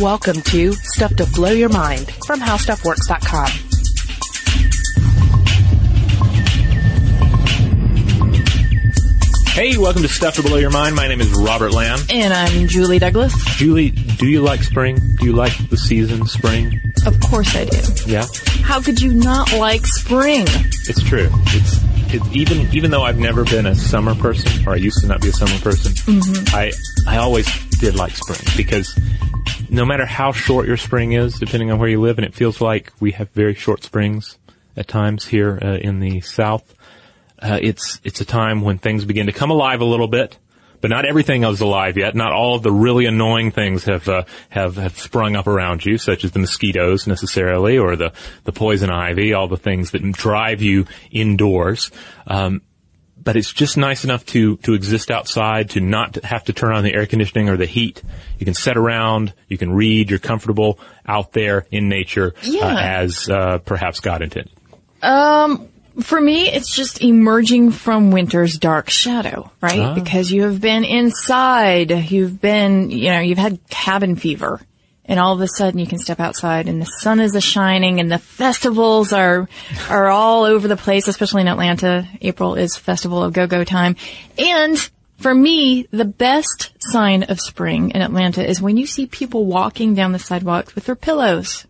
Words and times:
Welcome 0.00 0.40
to 0.42 0.72
Stuff 0.72 1.16
to 1.16 1.26
Blow 1.26 1.50
Your 1.52 1.68
Mind 1.68 2.10
from 2.26 2.40
HowStuffWorks.com. 2.40 3.48
Hey, 9.54 9.76
welcome 9.76 10.00
to 10.00 10.08
Stuff 10.08 10.36
to 10.36 10.42
Blow 10.42 10.56
Your 10.56 10.70
Mind. 10.70 10.96
My 10.96 11.06
name 11.06 11.20
is 11.20 11.30
Robert 11.30 11.72
Lamb. 11.72 11.98
And 12.08 12.32
I'm 12.32 12.66
Julie 12.68 12.98
Douglas. 12.98 13.34
Julie, 13.56 13.90
do 13.90 14.26
you 14.26 14.40
like 14.40 14.62
spring? 14.62 14.98
Do 15.18 15.26
you 15.26 15.32
like 15.34 15.52
the 15.68 15.76
season, 15.76 16.26
spring? 16.26 16.80
Of 17.04 17.20
course 17.20 17.54
I 17.54 17.66
do. 17.66 17.78
Yeah, 18.06 18.24
How 18.62 18.80
could 18.80 19.00
you 19.02 19.12
not 19.12 19.52
like 19.52 19.84
spring? 19.86 20.46
it's 20.88 21.02
true. 21.02 21.28
It's, 21.48 22.34
even 22.34 22.66
even 22.74 22.90
though 22.90 23.02
I've 23.02 23.18
never 23.18 23.44
been 23.44 23.66
a 23.66 23.74
summer 23.74 24.14
person, 24.14 24.66
or 24.66 24.72
I 24.72 24.76
used 24.76 25.00
to 25.02 25.06
not 25.06 25.20
be 25.20 25.28
a 25.28 25.32
summer 25.32 25.56
person. 25.58 25.92
Mm-hmm. 25.92 26.54
I 26.56 26.72
I 27.06 27.18
always 27.18 27.46
did 27.78 27.94
like 27.94 28.12
spring 28.16 28.40
because 28.56 28.94
no 29.72 29.86
matter 29.86 30.04
how 30.04 30.32
short 30.32 30.66
your 30.68 30.76
spring 30.76 31.12
is, 31.12 31.38
depending 31.38 31.70
on 31.70 31.78
where 31.78 31.88
you 31.88 32.00
live, 32.00 32.18
and 32.18 32.26
it 32.26 32.34
feels 32.34 32.60
like 32.60 32.92
we 33.00 33.12
have 33.12 33.30
very 33.30 33.54
short 33.54 33.82
springs 33.82 34.38
at 34.76 34.86
times 34.86 35.26
here 35.26 35.58
uh, 35.62 35.78
in 35.78 35.98
the 35.98 36.20
south. 36.20 36.74
Uh, 37.40 37.58
it's 37.60 37.98
it's 38.04 38.20
a 38.20 38.24
time 38.24 38.60
when 38.60 38.76
things 38.76 39.06
begin 39.06 39.26
to 39.26 39.32
come 39.32 39.50
alive 39.50 39.80
a 39.80 39.86
little 39.86 40.08
bit, 40.08 40.36
but 40.82 40.90
not 40.90 41.06
everything 41.06 41.42
is 41.44 41.62
alive 41.62 41.96
yet. 41.96 42.14
Not 42.14 42.32
all 42.32 42.54
of 42.54 42.62
the 42.62 42.70
really 42.70 43.06
annoying 43.06 43.50
things 43.50 43.84
have 43.84 44.06
uh, 44.08 44.24
have 44.50 44.76
have 44.76 44.98
sprung 44.98 45.36
up 45.36 45.46
around 45.46 45.86
you, 45.86 45.96
such 45.96 46.22
as 46.22 46.32
the 46.32 46.38
mosquitoes 46.38 47.06
necessarily, 47.06 47.78
or 47.78 47.96
the 47.96 48.12
the 48.44 48.52
poison 48.52 48.90
ivy, 48.90 49.32
all 49.32 49.48
the 49.48 49.56
things 49.56 49.92
that 49.92 50.02
drive 50.12 50.60
you 50.60 50.84
indoors. 51.10 51.90
Um, 52.26 52.60
but 53.22 53.36
it's 53.36 53.52
just 53.52 53.76
nice 53.76 54.04
enough 54.04 54.24
to 54.26 54.56
to 54.58 54.74
exist 54.74 55.10
outside, 55.10 55.70
to 55.70 55.80
not 55.80 56.16
have 56.24 56.44
to 56.44 56.52
turn 56.52 56.74
on 56.74 56.84
the 56.84 56.94
air 56.94 57.06
conditioning 57.06 57.48
or 57.48 57.56
the 57.56 57.66
heat. 57.66 58.02
You 58.38 58.44
can 58.44 58.54
sit 58.54 58.76
around, 58.76 59.32
you 59.48 59.58
can 59.58 59.72
read, 59.72 60.10
you're 60.10 60.18
comfortable 60.18 60.78
out 61.06 61.32
there 61.32 61.66
in 61.70 61.88
nature 61.88 62.34
Yeah. 62.42 62.66
uh, 62.66 62.78
as 62.80 63.28
uh, 63.28 63.58
perhaps 63.58 64.00
God 64.00 64.22
intended. 64.22 64.52
Um, 65.02 65.68
for 66.00 66.20
me, 66.20 66.48
it's 66.48 66.74
just 66.74 67.02
emerging 67.02 67.72
from 67.72 68.10
winter's 68.12 68.56
dark 68.58 68.88
shadow, 68.88 69.50
right? 69.60 69.80
Ah. 69.80 69.94
Because 69.94 70.30
you 70.32 70.42
have 70.44 70.60
been 70.60 70.84
inside, 70.84 71.90
you've 72.10 72.40
been, 72.40 72.90
you 72.90 73.10
know, 73.10 73.20
you've 73.20 73.36
had 73.38 73.58
cabin 73.68 74.16
fever. 74.16 74.60
And 75.04 75.18
all 75.18 75.32
of 75.32 75.40
a 75.40 75.48
sudden 75.48 75.80
you 75.80 75.86
can 75.86 75.98
step 75.98 76.20
outside 76.20 76.68
and 76.68 76.80
the 76.80 76.86
sun 76.86 77.18
is 77.20 77.34
a 77.34 77.40
shining 77.40 77.98
and 77.98 78.10
the 78.10 78.18
festivals 78.18 79.12
are, 79.12 79.48
are 79.90 80.08
all 80.08 80.44
over 80.44 80.68
the 80.68 80.76
place, 80.76 81.08
especially 81.08 81.42
in 81.42 81.48
Atlanta. 81.48 82.06
April 82.20 82.54
is 82.54 82.76
festival 82.76 83.22
of 83.22 83.32
go-go 83.32 83.64
time. 83.64 83.96
And 84.38 84.78
for 85.18 85.34
me, 85.34 85.86
the 85.90 86.04
best 86.04 86.72
sign 86.78 87.24
of 87.24 87.40
spring 87.40 87.90
in 87.90 88.02
Atlanta 88.02 88.48
is 88.48 88.62
when 88.62 88.76
you 88.76 88.86
see 88.86 89.06
people 89.06 89.44
walking 89.46 89.94
down 89.94 90.12
the 90.12 90.18
sidewalks 90.18 90.74
with 90.74 90.84
their 90.84 90.96
pillows 90.96 91.66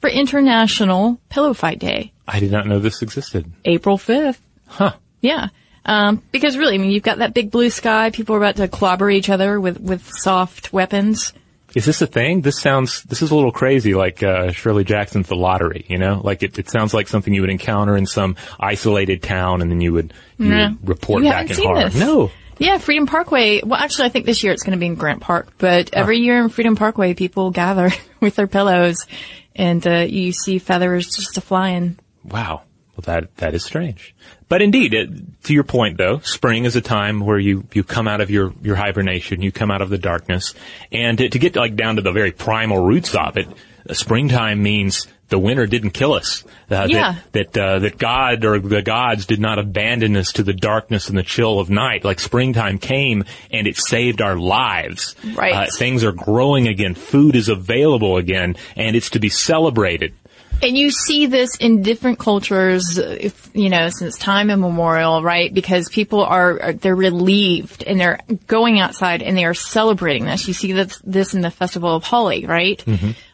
for 0.00 0.10
International 0.10 1.20
Pillow 1.28 1.54
Fight 1.54 1.78
Day. 1.78 2.12
I 2.28 2.40
did 2.40 2.52
not 2.52 2.66
know 2.66 2.78
this 2.78 3.02
existed. 3.02 3.50
April 3.64 3.98
5th. 3.98 4.38
Huh. 4.66 4.94
Yeah. 5.20 5.48
Um, 5.84 6.22
because 6.32 6.56
really, 6.56 6.74
I 6.74 6.78
mean, 6.78 6.90
you've 6.90 7.02
got 7.02 7.18
that 7.18 7.34
big 7.34 7.50
blue 7.50 7.70
sky. 7.70 8.10
People 8.10 8.34
are 8.34 8.38
about 8.38 8.56
to 8.56 8.68
clobber 8.68 9.08
each 9.08 9.30
other 9.30 9.60
with, 9.60 9.80
with 9.80 10.08
soft 10.12 10.72
weapons. 10.72 11.32
Is 11.76 11.84
this 11.84 12.00
a 12.00 12.06
thing? 12.06 12.40
This 12.40 12.58
sounds, 12.58 13.02
this 13.02 13.20
is 13.20 13.30
a 13.30 13.34
little 13.34 13.52
crazy, 13.52 13.94
like 13.94 14.22
uh, 14.22 14.50
Shirley 14.50 14.82
Jackson's 14.82 15.28
The 15.28 15.36
Lottery, 15.36 15.84
you 15.88 15.98
know? 15.98 16.22
Like 16.24 16.42
it, 16.42 16.58
it 16.58 16.70
sounds 16.70 16.94
like 16.94 17.06
something 17.06 17.34
you 17.34 17.42
would 17.42 17.50
encounter 17.50 17.96
in 17.98 18.06
some 18.06 18.36
isolated 18.58 19.22
town 19.22 19.60
and 19.60 19.70
then 19.70 19.82
you 19.82 19.92
would, 19.92 20.14
you 20.38 20.48
Yeah. 20.50 20.70
would 20.70 20.88
report 20.88 21.22
You 21.22 21.28
back 21.28 21.48
haven't 21.48 21.50
in 21.50 21.56
seen 21.56 21.66
horror. 21.66 21.84
this. 21.90 21.94
No. 21.94 22.30
Yeah, 22.58 22.78
Freedom 22.78 23.06
Parkway. 23.06 23.60
Well, 23.62 23.78
actually, 23.78 24.06
I 24.06 24.08
think 24.08 24.24
this 24.24 24.42
year 24.42 24.54
it's 24.54 24.62
going 24.62 24.72
to 24.72 24.80
be 24.80 24.86
in 24.86 24.94
Grant 24.94 25.20
Park, 25.20 25.48
but 25.58 25.90
every 25.92 26.20
year 26.20 26.38
in 26.42 26.48
Freedom 26.48 26.74
Parkway, 26.76 27.12
people 27.12 27.50
gather 27.50 27.90
with 28.20 28.36
their 28.36 28.46
pillows 28.46 29.06
and, 29.54 29.86
uh, 29.86 29.98
you 30.08 30.32
see 30.32 30.58
feathers 30.58 31.14
just 31.14 31.36
a 31.36 31.42
flying. 31.42 31.98
Wow. 32.24 32.62
Well, 32.96 33.02
that, 33.14 33.36
that 33.36 33.54
is 33.54 33.62
strange. 33.64 34.14
But 34.48 34.62
indeed, 34.62 34.94
it, 34.94 35.42
to 35.44 35.52
your 35.52 35.64
point 35.64 35.98
though, 35.98 36.20
spring 36.20 36.64
is 36.64 36.76
a 36.76 36.80
time 36.80 37.20
where 37.20 37.38
you, 37.38 37.66
you 37.74 37.84
come 37.84 38.08
out 38.08 38.20
of 38.20 38.30
your, 38.30 38.54
your 38.62 38.76
hibernation, 38.76 39.42
you 39.42 39.52
come 39.52 39.70
out 39.70 39.82
of 39.82 39.90
the 39.90 39.98
darkness, 39.98 40.54
and 40.90 41.18
to, 41.18 41.28
to 41.28 41.38
get 41.38 41.56
like 41.56 41.76
down 41.76 41.96
to 41.96 42.02
the 42.02 42.12
very 42.12 42.32
primal 42.32 42.82
roots 42.82 43.14
of 43.14 43.36
it, 43.36 43.48
uh, 43.88 43.92
springtime 43.92 44.62
means 44.62 45.08
the 45.28 45.38
winter 45.38 45.66
didn't 45.66 45.90
kill 45.90 46.12
us. 46.12 46.44
Uh, 46.70 46.86
Yeah. 46.88 47.16
That, 47.32 47.52
that, 47.52 47.62
uh, 47.62 47.78
that 47.80 47.98
God 47.98 48.44
or 48.44 48.60
the 48.60 48.80
gods 48.82 49.26
did 49.26 49.40
not 49.40 49.58
abandon 49.58 50.16
us 50.16 50.32
to 50.34 50.42
the 50.44 50.54
darkness 50.54 51.08
and 51.08 51.18
the 51.18 51.22
chill 51.24 51.58
of 51.58 51.68
night. 51.68 52.04
Like 52.04 52.20
springtime 52.20 52.78
came 52.78 53.24
and 53.50 53.66
it 53.66 53.76
saved 53.76 54.22
our 54.22 54.36
lives. 54.38 55.16
Right. 55.34 55.54
Uh, 55.54 55.66
things 55.76 56.04
are 56.04 56.12
growing 56.12 56.68
again. 56.68 56.94
Food 56.94 57.34
is 57.36 57.48
available 57.48 58.16
again 58.16 58.56
and 58.76 58.94
it's 58.96 59.10
to 59.10 59.18
be 59.18 59.28
celebrated. 59.28 60.14
And 60.62 60.76
you 60.76 60.90
see 60.90 61.26
this 61.26 61.56
in 61.56 61.82
different 61.82 62.18
cultures, 62.18 62.96
if, 62.98 63.50
you 63.54 63.68
know, 63.68 63.88
since 63.90 64.16
time 64.16 64.50
immemorial, 64.50 65.22
right? 65.22 65.52
Because 65.52 65.88
people 65.90 66.24
are, 66.24 66.60
are 66.60 66.72
they're 66.72 66.96
relieved 66.96 67.84
and 67.84 68.00
they're 68.00 68.18
going 68.46 68.80
outside 68.80 69.22
and 69.22 69.36
they 69.36 69.44
are 69.44 69.54
celebrating 69.54 70.24
this. 70.24 70.48
You 70.48 70.54
see 70.54 70.72
this, 70.72 70.98
this 71.04 71.34
in 71.34 71.42
the 71.42 71.50
Festival 71.50 71.94
of 71.94 72.04
Holi, 72.04 72.46
right? 72.46 72.82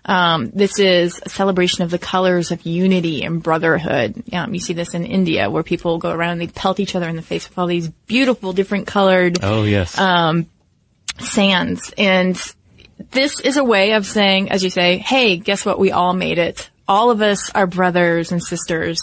Um, 0.04 0.50
this 0.50 0.78
is 0.80 1.20
a 1.24 1.28
celebration 1.28 1.84
of 1.84 1.90
the 1.90 1.98
colors 1.98 2.50
of 2.50 2.66
unity 2.66 3.22
and 3.22 3.40
brotherhood. 3.42 4.24
Um, 4.32 4.52
you 4.52 4.60
see 4.60 4.74
this 4.74 4.92
in 4.92 5.04
India 5.04 5.48
where 5.48 5.62
people 5.62 5.98
go 5.98 6.10
around 6.10 6.32
and 6.32 6.40
they 6.40 6.48
pelt 6.48 6.80
each 6.80 6.96
other 6.96 7.08
in 7.08 7.16
the 7.16 7.22
face 7.22 7.48
with 7.48 7.56
all 7.56 7.68
these 7.68 7.88
beautiful 7.88 8.52
different 8.52 8.88
colored 8.88 9.38
Oh 9.42 9.62
yes. 9.62 9.96
um, 9.96 10.46
sands. 11.20 11.94
And 11.96 12.36
this 13.12 13.40
is 13.40 13.56
a 13.56 13.64
way 13.64 13.92
of 13.92 14.06
saying, 14.06 14.50
as 14.50 14.64
you 14.64 14.70
say, 14.70 14.98
hey, 14.98 15.36
guess 15.36 15.64
what? 15.64 15.78
We 15.78 15.92
all 15.92 16.12
made 16.14 16.38
it. 16.38 16.68
All 16.88 17.10
of 17.10 17.22
us 17.22 17.50
are 17.50 17.66
brothers 17.66 18.32
and 18.32 18.42
sisters 18.42 18.98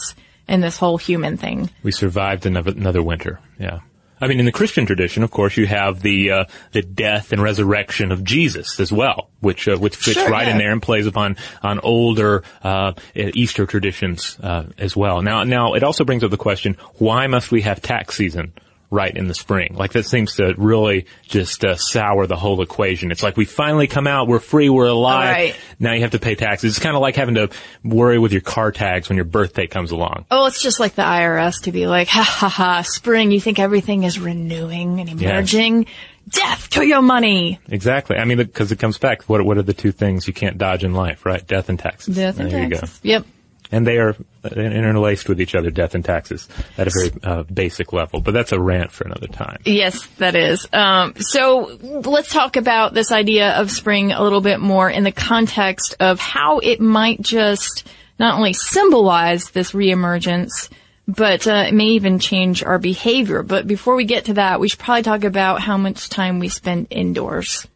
in 0.47 0.61
this 0.61 0.77
whole 0.77 0.97
human 0.97 1.37
thing. 1.37 1.69
We 1.83 1.91
survived 1.91 2.45
another, 2.45 2.71
another 2.71 3.01
winter. 3.01 3.39
Yeah. 3.59 3.79
I 4.21 4.27
mean, 4.27 4.39
in 4.39 4.45
the 4.45 4.51
Christian 4.51 4.85
tradition, 4.85 5.23
of 5.23 5.31
course, 5.31 5.55
you 5.55 5.65
have 5.65 6.01
the 6.01 6.31
uh, 6.31 6.45
the 6.73 6.81
death 6.81 7.31
and 7.31 7.41
resurrection 7.41 8.11
of 8.11 8.23
Jesus 8.23 8.79
as 8.79 8.91
well, 8.91 9.29
which 9.39 9.67
uh, 9.67 9.77
which 9.77 9.95
fits 9.95 10.17
Sure, 10.17 10.29
right 10.29 10.47
in 10.47 10.57
there 10.57 10.71
and 10.71 10.81
plays 10.81 11.07
upon 11.07 11.37
on 11.63 11.79
older 11.79 12.43
uh, 12.61 12.93
Easter 13.15 13.65
traditions 13.65 14.37
uh, 14.43 14.65
as 14.77 14.95
well. 14.95 15.21
Now, 15.21 15.43
now 15.43 15.73
it 15.73 15.83
also 15.83 16.03
brings 16.03 16.23
up 16.23 16.31
the 16.31 16.37
question: 16.37 16.75
Why 16.95 17.27
must 17.27 17.49
we 17.49 17.61
have 17.61 17.81
tax 17.81 18.17
season 18.17 18.51
right 18.89 19.15
in 19.15 19.27
the 19.27 19.33
spring? 19.33 19.75
Like 19.75 19.93
that 19.93 20.05
seems 20.05 20.35
to 20.35 20.53
really 20.57 21.05
just 21.23 21.63
uh, 21.63 21.75
sour 21.75 22.27
the 22.27 22.35
whole 22.35 22.61
equation. 22.61 23.11
It's 23.11 23.23
like 23.23 23.37
we 23.37 23.45
finally 23.45 23.87
come 23.87 24.07
out, 24.07 24.27
we're 24.27 24.39
free, 24.39 24.69
we're 24.69 24.87
alive. 24.87 25.33
Right. 25.35 25.55
Now 25.79 25.93
you 25.93 26.01
have 26.01 26.11
to 26.11 26.19
pay 26.19 26.35
taxes. 26.35 26.75
It's 26.75 26.83
kind 26.83 26.95
of 26.95 27.01
like 27.01 27.15
having 27.15 27.35
to 27.35 27.49
worry 27.83 28.19
with 28.19 28.31
your 28.31 28.41
car 28.41 28.71
tags 28.71 29.09
when 29.09 29.15
your 29.15 29.25
birthday 29.25 29.67
comes 29.67 29.91
along. 29.91 30.25
Oh, 30.31 30.45
it's 30.45 30.61
just 30.61 30.79
like 30.79 30.95
the 30.95 31.03
IRS 31.03 31.63
to 31.63 31.71
be 31.71 31.87
like, 31.87 32.07
ha 32.07 32.23
ha 32.23 32.49
ha, 32.49 32.81
spring, 32.81 33.31
you 33.31 33.39
think 33.39 33.59
everything 33.59 34.03
is 34.03 34.19
renewing 34.19 34.99
and 34.99 35.09
emerging? 35.09 35.87
Death 36.27 36.69
to 36.71 36.85
your 36.85 37.01
money. 37.01 37.59
Exactly. 37.69 38.17
I 38.17 38.25
mean, 38.25 38.37
because 38.37 38.71
it 38.71 38.77
comes 38.77 38.99
back. 38.99 39.23
What 39.23 39.43
what 39.43 39.57
are 39.57 39.63
the 39.63 39.73
two 39.73 39.91
things 39.91 40.27
you 40.27 40.33
can't 40.33 40.59
dodge 40.59 40.83
in 40.83 40.93
life, 40.93 41.25
right? 41.25 41.45
Death 41.45 41.69
and 41.69 41.79
taxes. 41.79 42.15
Death 42.15 42.39
and 42.39 42.51
there 42.51 42.69
taxes. 42.69 42.99
you 43.01 43.11
Yep. 43.13 43.25
And 43.71 43.85
they 43.85 43.97
are 43.99 44.15
interlaced 44.43 45.29
with 45.29 45.39
each 45.39 45.53
other, 45.53 45.69
death 45.69 45.93
and 45.93 46.03
taxes, 46.03 46.47
at 46.77 46.87
a 46.87 46.89
very 46.89 47.11
uh, 47.23 47.43
basic 47.43 47.93
level. 47.93 48.19
But 48.19 48.33
that's 48.33 48.51
a 48.51 48.59
rant 48.59 48.91
for 48.91 49.05
another 49.05 49.27
time. 49.27 49.59
Yes, 49.65 50.07
that 50.17 50.35
is. 50.35 50.67
Um, 50.73 51.13
so 51.17 51.77
let's 51.81 52.33
talk 52.33 52.55
about 52.55 52.95
this 52.95 53.11
idea 53.11 53.51
of 53.51 53.69
spring 53.69 54.11
a 54.11 54.23
little 54.23 54.41
bit 54.41 54.59
more 54.59 54.89
in 54.89 55.03
the 55.03 55.11
context 55.11 55.95
of 55.99 56.19
how 56.19 56.57
it 56.59 56.81
might 56.81 57.21
just 57.21 57.87
not 58.17 58.35
only 58.35 58.53
symbolize 58.53 59.51
this 59.51 59.71
reemergence, 59.71 60.69
but 61.07 61.47
uh, 61.47 61.65
it 61.67 61.73
may 61.73 61.89
even 61.89 62.19
change 62.19 62.63
our 62.63 62.77
behavior. 62.77 63.43
But 63.43 63.67
before 63.67 63.95
we 63.95 64.05
get 64.05 64.25
to 64.25 64.33
that, 64.35 64.59
we 64.59 64.67
should 64.67 64.79
probably 64.79 65.03
talk 65.03 65.23
about 65.23 65.61
how 65.61 65.77
much 65.77 66.09
time 66.09 66.39
we 66.39 66.49
spend 66.49 66.87
indoors. 66.89 67.67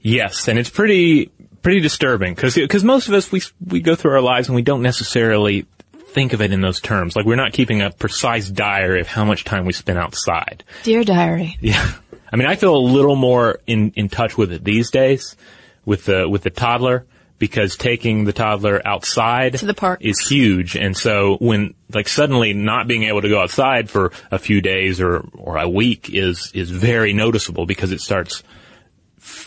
Yes, 0.00 0.48
and 0.48 0.58
it's 0.58 0.70
pretty 0.70 1.30
pretty 1.64 1.80
disturbing 1.80 2.34
because 2.34 2.54
because 2.54 2.84
most 2.84 3.08
of 3.08 3.14
us 3.14 3.32
we 3.32 3.42
we 3.66 3.80
go 3.80 3.96
through 3.96 4.12
our 4.12 4.20
lives 4.20 4.46
and 4.48 4.54
we 4.54 4.62
don't 4.62 4.82
necessarily 4.82 5.66
think 6.08 6.32
of 6.32 6.40
it 6.40 6.52
in 6.52 6.60
those 6.60 6.80
terms. 6.80 7.16
Like 7.16 7.26
we're 7.26 7.34
not 7.34 7.52
keeping 7.52 7.82
a 7.82 7.90
precise 7.90 8.48
diary 8.48 9.00
of 9.00 9.08
how 9.08 9.24
much 9.24 9.42
time 9.42 9.64
we 9.66 9.72
spend 9.72 9.98
outside. 9.98 10.62
Dear 10.84 11.02
diary. 11.02 11.56
Yeah. 11.60 11.90
I 12.32 12.36
mean, 12.36 12.46
I 12.46 12.54
feel 12.56 12.76
a 12.76 12.78
little 12.78 13.16
more 13.16 13.58
in, 13.66 13.92
in 13.96 14.08
touch 14.08 14.36
with 14.38 14.52
it 14.52 14.62
these 14.64 14.90
days 14.90 15.36
with 15.84 16.04
the, 16.04 16.28
with 16.28 16.42
the 16.42 16.50
toddler 16.50 17.04
because 17.38 17.76
taking 17.76 18.24
the 18.24 18.32
toddler 18.32 18.80
outside 18.86 19.54
To 19.58 19.66
the 19.66 19.74
park. 19.74 20.00
is 20.02 20.20
huge. 20.20 20.76
And 20.76 20.96
so 20.96 21.36
when, 21.40 21.74
like 21.92 22.08
suddenly 22.08 22.52
not 22.52 22.86
being 22.88 23.04
able 23.04 23.22
to 23.22 23.28
go 23.28 23.40
outside 23.40 23.88
for 23.90 24.10
a 24.32 24.38
few 24.38 24.60
days 24.60 25.00
or, 25.00 25.18
or 25.34 25.58
a 25.58 25.68
week 25.68 26.10
is, 26.12 26.50
is 26.54 26.70
very 26.70 27.12
noticeable 27.12 27.66
because 27.66 27.92
it 27.92 28.00
starts, 28.00 28.42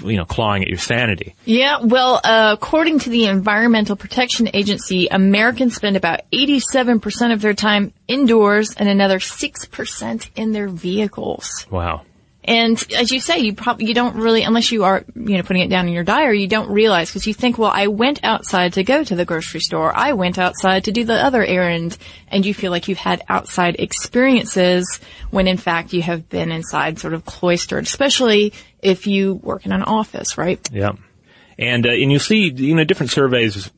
you 0.04 0.18
know, 0.18 0.26
clawing 0.26 0.64
at 0.64 0.70
your 0.70 0.78
sanity. 0.78 1.36
Yeah, 1.46 1.80
well, 1.84 2.20
uh, 2.24 2.56
according 2.58 3.00
to 3.00 3.10
the 3.10 3.26
Environmental 3.26 3.96
Protection 3.96 4.50
Agency, 4.54 5.08
Americans 5.08 5.76
spend 5.76 5.96
about 5.98 6.22
87% 6.32 7.34
of 7.34 7.42
their 7.42 7.54
time 7.54 7.94
indoors 8.08 8.74
and 8.76 8.90
another 8.90 9.20
6% 9.20 10.30
in 10.36 10.52
their 10.52 10.68
vehicles. 10.68 11.66
Wow. 11.70 12.04
And 12.48 12.82
as 12.96 13.12
you 13.12 13.20
say, 13.20 13.40
you 13.40 13.54
probably, 13.54 13.88
you 13.88 13.94
don't 13.94 14.16
really, 14.16 14.44
unless 14.44 14.72
you 14.72 14.86
are, 14.86 15.04
you 15.16 15.36
know, 15.36 15.44
putting 15.44 15.64
it 15.64 15.70
down 15.70 15.86
in 15.86 15.94
your 15.94 16.06
diary, 16.06 16.40
you 16.40 16.48
don't 16.48 16.72
realize 16.72 17.10
because 17.10 17.28
you 17.28 17.34
think, 17.34 17.58
well, 17.58 17.72
I 17.74 17.88
went 17.88 18.24
outside 18.24 18.74
to 18.74 18.86
go 18.86 19.04
to 19.04 19.16
the 19.18 19.26
grocery 19.26 19.60
store. 19.60 19.92
I 19.94 20.14
went 20.14 20.40
outside 20.40 20.86
to 20.86 20.94
do 20.94 21.04
the 21.04 21.22
other 21.22 21.44
errand. 21.44 21.98
And 22.30 22.46
you 22.46 22.54
feel 22.54 22.72
like 22.72 22.88
you've 22.88 22.98
had 22.98 23.22
outside 23.28 23.76
experiences 23.80 25.02
when 25.30 25.48
in 25.48 25.58
fact 25.58 25.92
you 25.92 26.02
have 26.02 26.30
been 26.30 26.52
inside 26.54 27.00
sort 27.00 27.14
of 27.14 27.26
cloistered, 27.26 27.84
especially 27.84 28.54
if 28.82 29.08
you 29.08 29.34
work 29.36 29.66
in 29.66 29.74
an 29.74 29.84
office, 29.84 30.38
right? 30.38 30.60
Yeah. 30.72 30.94
And, 31.60 31.86
uh, 31.86 31.92
and 31.92 32.12
you 32.12 32.20
see, 32.20 32.50
you 32.50 32.76
know, 32.76 32.86
different 32.86 33.12
surveys 33.12 33.70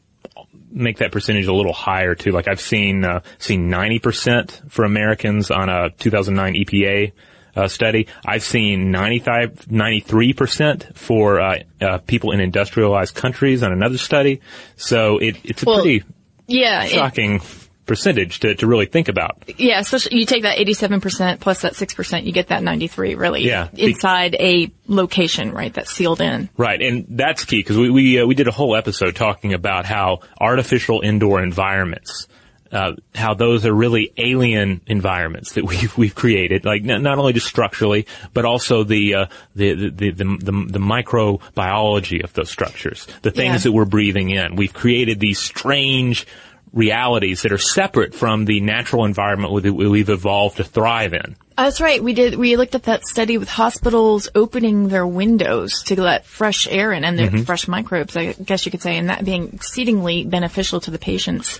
make 0.71 0.99
that 0.99 1.11
percentage 1.11 1.47
a 1.47 1.53
little 1.53 1.73
higher 1.73 2.13
too. 2.13 2.31
Like 2.31 2.47
I've 2.47 2.61
seen, 2.61 3.03
uh, 3.03 3.21
seen 3.39 3.71
90% 3.71 4.71
for 4.71 4.85
Americans 4.85 5.49
on 5.49 5.69
a 5.69 5.89
2009 5.89 6.53
EPA 6.53 7.13
uh, 7.55 7.67
study. 7.67 8.07
I've 8.25 8.43
seen 8.43 8.91
95, 8.91 9.65
93% 9.69 10.95
for 10.95 11.39
uh, 11.39 11.59
uh, 11.81 11.97
people 11.99 12.31
in 12.31 12.39
industrialized 12.39 13.15
countries 13.15 13.63
on 13.63 13.71
another 13.71 13.97
study. 13.97 14.41
So 14.75 15.17
it, 15.17 15.37
it's 15.43 15.63
a 15.63 15.65
Well, 15.65 15.81
pretty 15.81 16.03
Yeah. 16.47 16.83
it- 16.83 16.89
shocking 16.91 17.41
percentage 17.85 18.41
to, 18.41 18.53
to 18.53 18.67
really 18.67 18.85
think 18.85 19.07
about. 19.09 19.43
Yeah, 19.57 19.79
especially 19.79 20.19
you 20.19 20.25
take 20.27 20.43
that 20.43 20.59
87% 20.59 21.39
plus 21.39 21.63
that 21.63 21.73
6%, 21.73 22.23
you 22.23 22.31
get 22.31 22.49
that 22.49 22.61
93 22.61 23.15
really 23.15 23.47
Yeah. 23.47 23.69
inside 23.73 24.35
a 24.39 24.71
location, 24.85 25.51
right? 25.53 25.73
That's 25.73 25.91
sealed 25.91 26.21
in. 26.21 26.49
Right, 26.55 26.79
and 26.83 27.07
that's 27.09 27.45
key 27.45 27.57
because 27.61 27.77
we 27.79 27.89
we, 27.89 28.21
uh, 28.21 28.27
we 28.27 28.35
did 28.35 28.47
a 28.47 28.51
whole 28.51 28.75
episode 28.75 29.15
talking 29.15 29.55
about 29.55 29.87
how 29.87 30.19
artificial 30.39 31.01
indoor 31.01 31.41
environments, 31.41 32.27
uh, 32.71 32.93
how 33.15 33.33
those 33.33 33.65
are 33.65 33.73
really 33.73 34.13
alien 34.17 34.81
environments 34.87 35.53
that 35.53 35.65
we've 35.69 35.97
we've 35.97 36.15
created, 36.15 36.65
like 36.65 36.83
not, 36.83 37.01
not 37.01 37.17
only 37.17 37.33
just 37.33 37.47
structurally, 37.47 38.05
but 38.33 38.45
also 38.45 38.83
the 38.83 39.15
uh, 39.15 39.25
the, 39.55 39.73
the, 39.73 39.89
the 39.89 40.11
the 40.11 40.23
the 40.37 40.65
the 40.71 40.79
microbiology 40.79 42.23
of 42.23 42.33
those 42.33 42.49
structures, 42.49 43.07
the 43.21 43.31
things 43.31 43.53
Yeah. 43.65 43.69
that 43.69 43.71
we're 43.71 43.85
breathing 43.85 44.29
in. 44.29 44.55
We've 44.55 44.73
created 44.73 45.19
these 45.19 45.39
strange 45.39 46.25
realities 46.73 47.41
that 47.41 47.51
are 47.51 47.57
separate 47.57 48.13
from 48.13 48.45
the 48.45 48.61
natural 48.61 49.05
environment 49.05 49.63
that 49.63 49.73
we've 49.73 50.09
evolved 50.09 50.57
to 50.57 50.63
thrive 50.63 51.13
in. 51.13 51.35
That's 51.57 51.81
right. 51.81 52.01
We 52.01 52.13
did, 52.13 52.35
we 52.35 52.55
looked 52.55 52.75
at 52.75 52.83
that 52.83 53.03
study 53.03 53.37
with 53.37 53.49
hospitals 53.49 54.29
opening 54.33 54.87
their 54.87 55.05
windows 55.05 55.83
to 55.83 56.01
let 56.01 56.25
fresh 56.25 56.67
air 56.69 56.93
in 56.93 57.03
and 57.03 57.19
the 57.19 57.43
fresh 57.43 57.67
microbes, 57.67 58.15
I 58.15 58.31
guess 58.33 58.65
you 58.65 58.71
could 58.71 58.81
say, 58.81 58.97
and 58.97 59.09
that 59.09 59.25
being 59.25 59.51
exceedingly 59.53 60.23
beneficial 60.23 60.79
to 60.81 60.91
the 60.91 60.99
patients. 60.99 61.59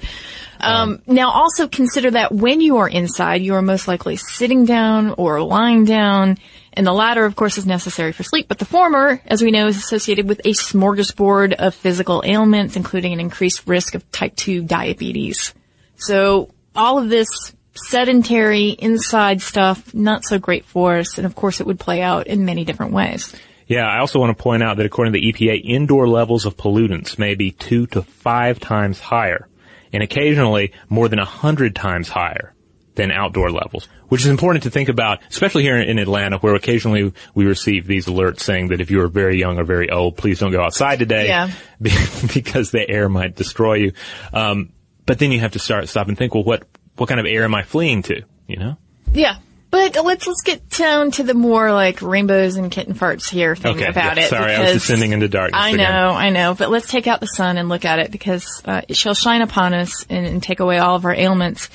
Um, 0.62 1.02
now 1.08 1.32
also 1.32 1.68
consider 1.68 2.12
that 2.12 2.34
when 2.34 2.62
you 2.62 2.78
are 2.78 2.88
inside, 2.88 3.42
you 3.42 3.56
are 3.56 3.62
most 3.62 3.88
likely 3.88 4.16
sitting 4.16 4.66
down 4.66 5.12
or 5.18 5.42
lying 5.42 5.86
down. 5.86 6.38
And 6.74 6.86
the 6.86 6.94
latter, 6.94 7.26
of 7.26 7.36
course, 7.36 7.58
is 7.58 7.66
necessary 7.66 8.12
for 8.12 8.24
sleep, 8.24 8.48
but 8.48 8.60
the 8.60 8.66
former, 8.66 9.22
as 9.26 9.42
we 9.42 9.52
know, 9.52 9.68
is 9.68 9.78
associated 9.78 10.28
with 10.28 10.40
a 10.46 10.52
smorgasbord 10.52 11.54
of 11.54 11.74
physical 11.76 12.24
ailments, 12.26 12.76
including 12.76 13.14
an 13.14 13.20
increased 13.20 13.68
risk 13.68 13.96
of 13.96 14.10
type 14.12 14.36
2 14.36 14.64
diabetes. 14.64 15.54
So 15.98 16.50
all 16.76 17.00
of 17.00 17.10
this 17.10 17.28
sedentary 17.74 18.70
inside 18.70 19.42
stuff, 19.42 19.94
not 19.94 20.24
so 20.24 20.40
great 20.40 20.66
for 20.66 20.98
us. 20.98 21.18
And 21.18 21.26
of 21.26 21.36
course 21.36 21.60
it 21.60 21.68
would 21.68 21.80
play 21.80 22.02
out 22.02 22.28
in 22.28 22.46
many 22.46 22.66
different 22.66 22.94
ways. 22.94 23.36
Yeah, 23.68 23.88
I 23.88 24.00
also 24.00 24.20
want 24.20 24.36
to 24.36 24.42
point 24.42 24.64
out 24.64 24.78
that 24.78 24.86
according 24.86 25.14
to 25.14 25.20
the 25.20 25.32
EPA, 25.32 25.62
indoor 25.64 26.08
levels 26.08 26.46
of 26.46 26.58
pollutants 26.58 27.20
may 27.20 27.36
be 27.36 27.52
two 27.52 27.86
to 27.88 28.02
five 28.02 28.60
times 28.60 29.00
higher, 29.00 29.48
and 29.94 30.02
occasionally 30.02 30.74
more 30.90 31.08
than 31.08 31.20
a 31.20 31.26
hundred 31.26 31.76
times 31.76 32.10
higher 32.10 32.54
than 33.00 33.12
outdoor 33.12 33.50
levels, 33.50 33.88
which 34.10 34.22
is 34.22 34.28
important 34.28 34.64
to 34.64 34.70
think 34.70 34.90
about, 34.90 35.20
especially 35.30 35.64
here 35.64 35.78
in 35.80 35.98
Atlanta, 36.00 36.38
where 36.38 36.54
occasionally 36.56 37.14
we 37.34 37.46
receive 37.46 37.88
these 37.88 38.08
alerts 38.08 38.42
saying 38.42 38.68
that 38.68 38.82
if 38.82 38.92
you 38.92 39.02
are 39.02 39.08
very 39.08 39.40
young 39.40 39.58
or 39.58 39.64
very 39.64 39.90
old, 39.90 40.18
please 40.18 40.40
don't 40.40 40.52
go 40.52 40.62
outside 40.62 41.00
today 41.00 41.28
Yeah. 41.28 41.50
because 42.34 42.72
the 42.72 42.86
air 42.88 43.08
might 43.10 43.36
destroy 43.36 43.76
you. 43.76 43.92
Um, 44.34 44.74
but 45.06 45.18
then 45.20 45.32
you 45.32 45.40
have 45.40 45.54
to 45.54 45.60
start 45.60 45.88
stop 45.90 46.08
and 46.10 46.18
think, 46.18 46.34
well, 46.36 46.44
what 46.44 46.64
what 46.98 47.08
kind 47.08 47.20
of 47.20 47.26
air 47.26 47.44
am 47.46 47.56
I 47.56 47.64
fleeing 47.64 48.04
to? 48.04 48.22
You 48.48 48.58
know? 48.58 48.78
Yeah. 49.14 49.38
But 49.72 49.96
let's 50.04 50.26
let's 50.28 50.42
get 50.42 50.68
down 50.72 51.12
to 51.12 51.24
the 51.24 51.36
more 51.36 51.72
like 51.72 52.02
rainbows 52.02 52.56
and 52.56 52.72
kitten 52.72 52.96
farts 52.96 53.30
here 53.30 53.56
thing 53.56 53.76
Okay, 53.76 53.86
about 53.86 54.18
yeah, 54.18 54.24
it. 54.24 54.30
sorry, 54.30 54.54
I 54.56 54.62
was 54.64 54.74
descending 54.74 55.12
into 55.12 55.28
darkness 55.28 55.62
I 55.64 55.72
know, 55.74 55.84
again. 55.84 56.16
I 56.18 56.30
know. 56.32 56.56
But 56.56 56.72
let's 56.72 56.88
take 56.90 57.06
out 57.06 57.20
the 57.20 57.28
sun 57.28 57.58
and 57.58 57.70
look 57.70 57.86
at 57.86 58.00
it 58.00 58.12
because 58.12 58.64
uh, 58.66 58.82
it 58.88 58.98
shall 58.98 59.14
shine 59.14 59.42
upon 59.44 59.76
us 59.76 60.08
and, 60.10 60.26
and 60.26 60.42
take 60.44 60.60
away 60.60 60.80
all 60.80 60.96
of 60.96 61.06
our 61.06 61.14
ailments. 61.14 61.70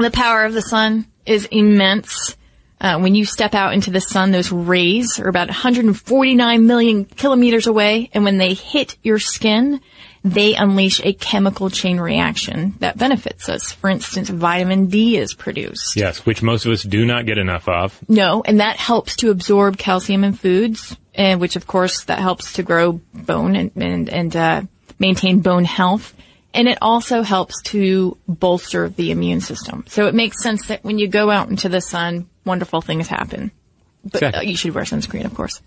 The 0.00 0.10
power 0.10 0.44
of 0.44 0.54
the 0.54 0.62
sun 0.62 1.06
is 1.26 1.44
immense. 1.50 2.34
Uh, 2.80 2.98
when 2.98 3.14
you 3.14 3.26
step 3.26 3.54
out 3.54 3.74
into 3.74 3.90
the 3.90 4.00
sun, 4.00 4.30
those 4.30 4.50
rays 4.50 5.20
are 5.20 5.28
about 5.28 5.48
149 5.48 6.66
million 6.66 7.04
kilometers 7.04 7.66
away, 7.66 8.08
and 8.14 8.24
when 8.24 8.38
they 8.38 8.54
hit 8.54 8.96
your 9.02 9.18
skin, 9.18 9.78
they 10.24 10.54
unleash 10.54 11.02
a 11.04 11.12
chemical 11.12 11.68
chain 11.68 12.00
reaction 12.00 12.76
that 12.78 12.96
benefits 12.96 13.50
us. 13.50 13.72
For 13.72 13.90
instance, 13.90 14.30
vitamin 14.30 14.86
D 14.86 15.18
is 15.18 15.34
produced. 15.34 15.96
Yes, 15.96 16.24
which 16.24 16.42
most 16.42 16.64
of 16.64 16.72
us 16.72 16.82
do 16.82 17.04
not 17.04 17.26
get 17.26 17.36
enough 17.36 17.68
of. 17.68 17.98
No, 18.08 18.42
and 18.42 18.60
that 18.60 18.78
helps 18.78 19.16
to 19.16 19.30
absorb 19.30 19.76
calcium 19.76 20.24
in 20.24 20.32
foods, 20.32 20.96
and 21.14 21.42
which 21.42 21.56
of 21.56 21.66
course 21.66 22.04
that 22.04 22.20
helps 22.20 22.54
to 22.54 22.62
grow 22.62 23.02
bone 23.12 23.54
and 23.54 23.70
and, 23.76 24.08
and 24.08 24.34
uh, 24.34 24.62
maintain 24.98 25.40
bone 25.40 25.66
health. 25.66 26.14
And 26.52 26.68
it 26.68 26.78
also 26.82 27.22
helps 27.22 27.62
to 27.66 28.16
bolster 28.26 28.88
the 28.88 29.10
immune 29.12 29.40
system. 29.40 29.84
So 29.88 30.06
it 30.06 30.14
makes 30.14 30.42
sense 30.42 30.66
that 30.66 30.82
when 30.82 30.98
you 30.98 31.06
go 31.06 31.30
out 31.30 31.48
into 31.48 31.68
the 31.68 31.80
sun, 31.80 32.28
wonderful 32.44 32.80
things 32.80 33.06
happen. 33.06 33.52
But 34.04 34.22
uh, 34.22 34.26
Exactly. 34.26 34.50
you 34.50 34.56
should 34.56 34.74
wear 34.74 34.84
sunscreen, 34.84 35.24
of 35.26 35.34
course. 35.34 35.62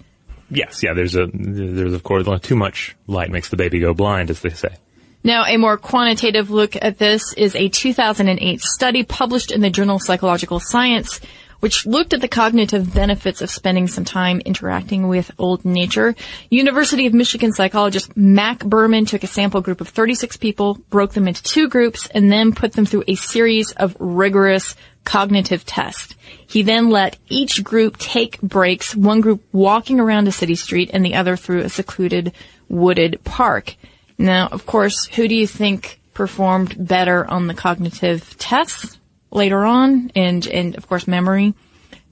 Yes, 0.49 0.83
yeah, 0.83 0.93
there's 0.93 1.15
a, 1.15 1.27
there's 1.33 1.93
of 1.93 2.03
course, 2.03 2.27
too 2.41 2.55
much 2.55 2.95
light 3.07 3.31
makes 3.31 3.49
the 3.49 3.55
baby 3.55 3.79
go 3.79 3.93
blind, 3.93 4.29
as 4.29 4.41
they 4.41 4.49
say. 4.49 4.75
Now, 5.23 5.45
a 5.45 5.55
more 5.55 5.77
quantitative 5.77 6.49
look 6.49 6.75
at 6.75 6.97
this 6.97 7.33
is 7.37 7.55
a 7.55 7.69
2008 7.69 8.59
study 8.59 9.03
published 9.03 9.51
in 9.51 9.61
the 9.61 9.69
journal 9.69 9.99
Psychological 9.99 10.59
Science, 10.59 11.21
which 11.63 11.85
looked 11.85 12.11
at 12.11 12.19
the 12.19 12.27
cognitive 12.27 12.93
benefits 12.93 13.41
of 13.41 13.49
spending 13.49 13.87
some 13.87 14.03
time 14.03 14.41
interacting 14.41 15.07
with 15.07 15.31
old 15.37 15.63
nature. 15.63 16.13
University 16.49 17.05
of 17.05 17.13
Michigan 17.13 17.53
psychologist 17.53 18.17
Marc 18.17 18.59
Berman 18.65 19.05
took 19.05 19.23
a 19.23 19.27
sample 19.27 19.61
group 19.61 19.79
of 19.79 19.87
36 19.87 20.35
people, 20.35 20.73
broke 20.89 21.13
them 21.13 21.25
into 21.25 21.41
two 21.41 21.69
groups, 21.69 22.05
and 22.07 22.29
then 22.29 22.51
put 22.51 22.73
them 22.73 22.85
through 22.85 23.05
a 23.07 23.15
series 23.15 23.71
of 23.71 23.95
rigorous 23.97 24.75
cognitive 25.05 25.65
tests. 25.65 26.15
He 26.45 26.63
then 26.63 26.89
let 26.89 27.17
each 27.29 27.63
group 27.63 27.97
take 27.97 28.41
breaks, 28.41 28.93
one 28.93 29.21
group 29.21 29.41
walking 29.53 30.01
around 30.01 30.27
a 30.27 30.33
city 30.33 30.55
street 30.55 30.89
and 30.91 31.05
the 31.05 31.15
other 31.15 31.37
through 31.37 31.61
a 31.61 31.69
secluded 31.69 32.33
wooded 32.67 33.21
park. 33.23 33.75
Now, 34.17 34.49
of 34.51 34.65
course, 34.65 35.05
who 35.05 35.29
do 35.29 35.35
you 35.35 35.47
think 35.47 36.01
performed 36.13 36.75
better 36.77 37.25
on 37.25 37.47
the 37.47 37.53
cognitive 37.53 38.37
tests 38.37 38.99
later 39.33 39.63
on? 39.63 40.11
And, 40.15 40.45
and 40.47 40.75
of 40.75 40.87
course, 40.87 41.07
memory 41.07 41.53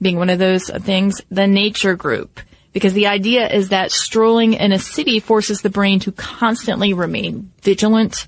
being 0.00 0.16
one 0.16 0.30
of 0.30 0.38
those 0.38 0.68
things. 0.68 1.22
The 1.30 1.46
nature 1.46 1.94
group. 1.94 2.40
Because 2.72 2.94
the 2.94 3.08
idea 3.08 3.48
is 3.48 3.68
that 3.68 3.92
strolling 3.92 4.54
in 4.54 4.72
a 4.72 4.78
city 4.78 5.20
forces 5.20 5.60
the 5.60 5.70
brain 5.70 6.00
to 6.00 6.12
constantly 6.12 6.94
remain 6.94 7.52
vigilant 7.62 8.26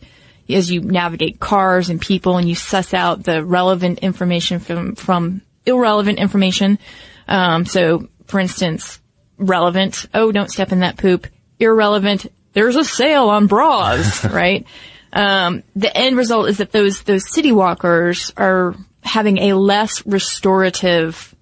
as 0.48 0.70
you 0.70 0.82
navigate 0.82 1.40
cars 1.40 1.88
and 1.88 2.00
people 2.00 2.36
and 2.36 2.46
you 2.46 2.54
suss 2.54 2.92
out 2.92 3.24
the 3.24 3.42
relevant 3.42 4.00
information 4.00 4.60
from, 4.60 4.94
from 4.94 5.40
irrelevant 5.64 6.18
information. 6.18 6.78
Um, 7.26 7.64
so, 7.64 8.08
for 8.26 8.38
instance, 8.38 9.00
relevant, 9.38 10.06
oh, 10.12 10.32
don't 10.32 10.50
step 10.50 10.72
in 10.72 10.80
that 10.80 10.98
poop. 10.98 11.26
Irrelevant, 11.58 12.26
there's 12.52 12.76
a 12.76 12.84
sale 12.84 13.30
on 13.30 13.46
bras, 13.46 14.24
right? 14.30 14.66
Um, 15.14 15.62
the 15.76 15.96
end 15.96 16.16
result 16.16 16.48
is 16.48 16.58
that 16.58 16.72
those, 16.72 17.02
those 17.04 17.32
city 17.32 17.52
walkers 17.52 18.32
are 18.36 18.74
having 19.02 19.38
a 19.38 19.54
less 19.54 20.04
restorative 20.04 21.34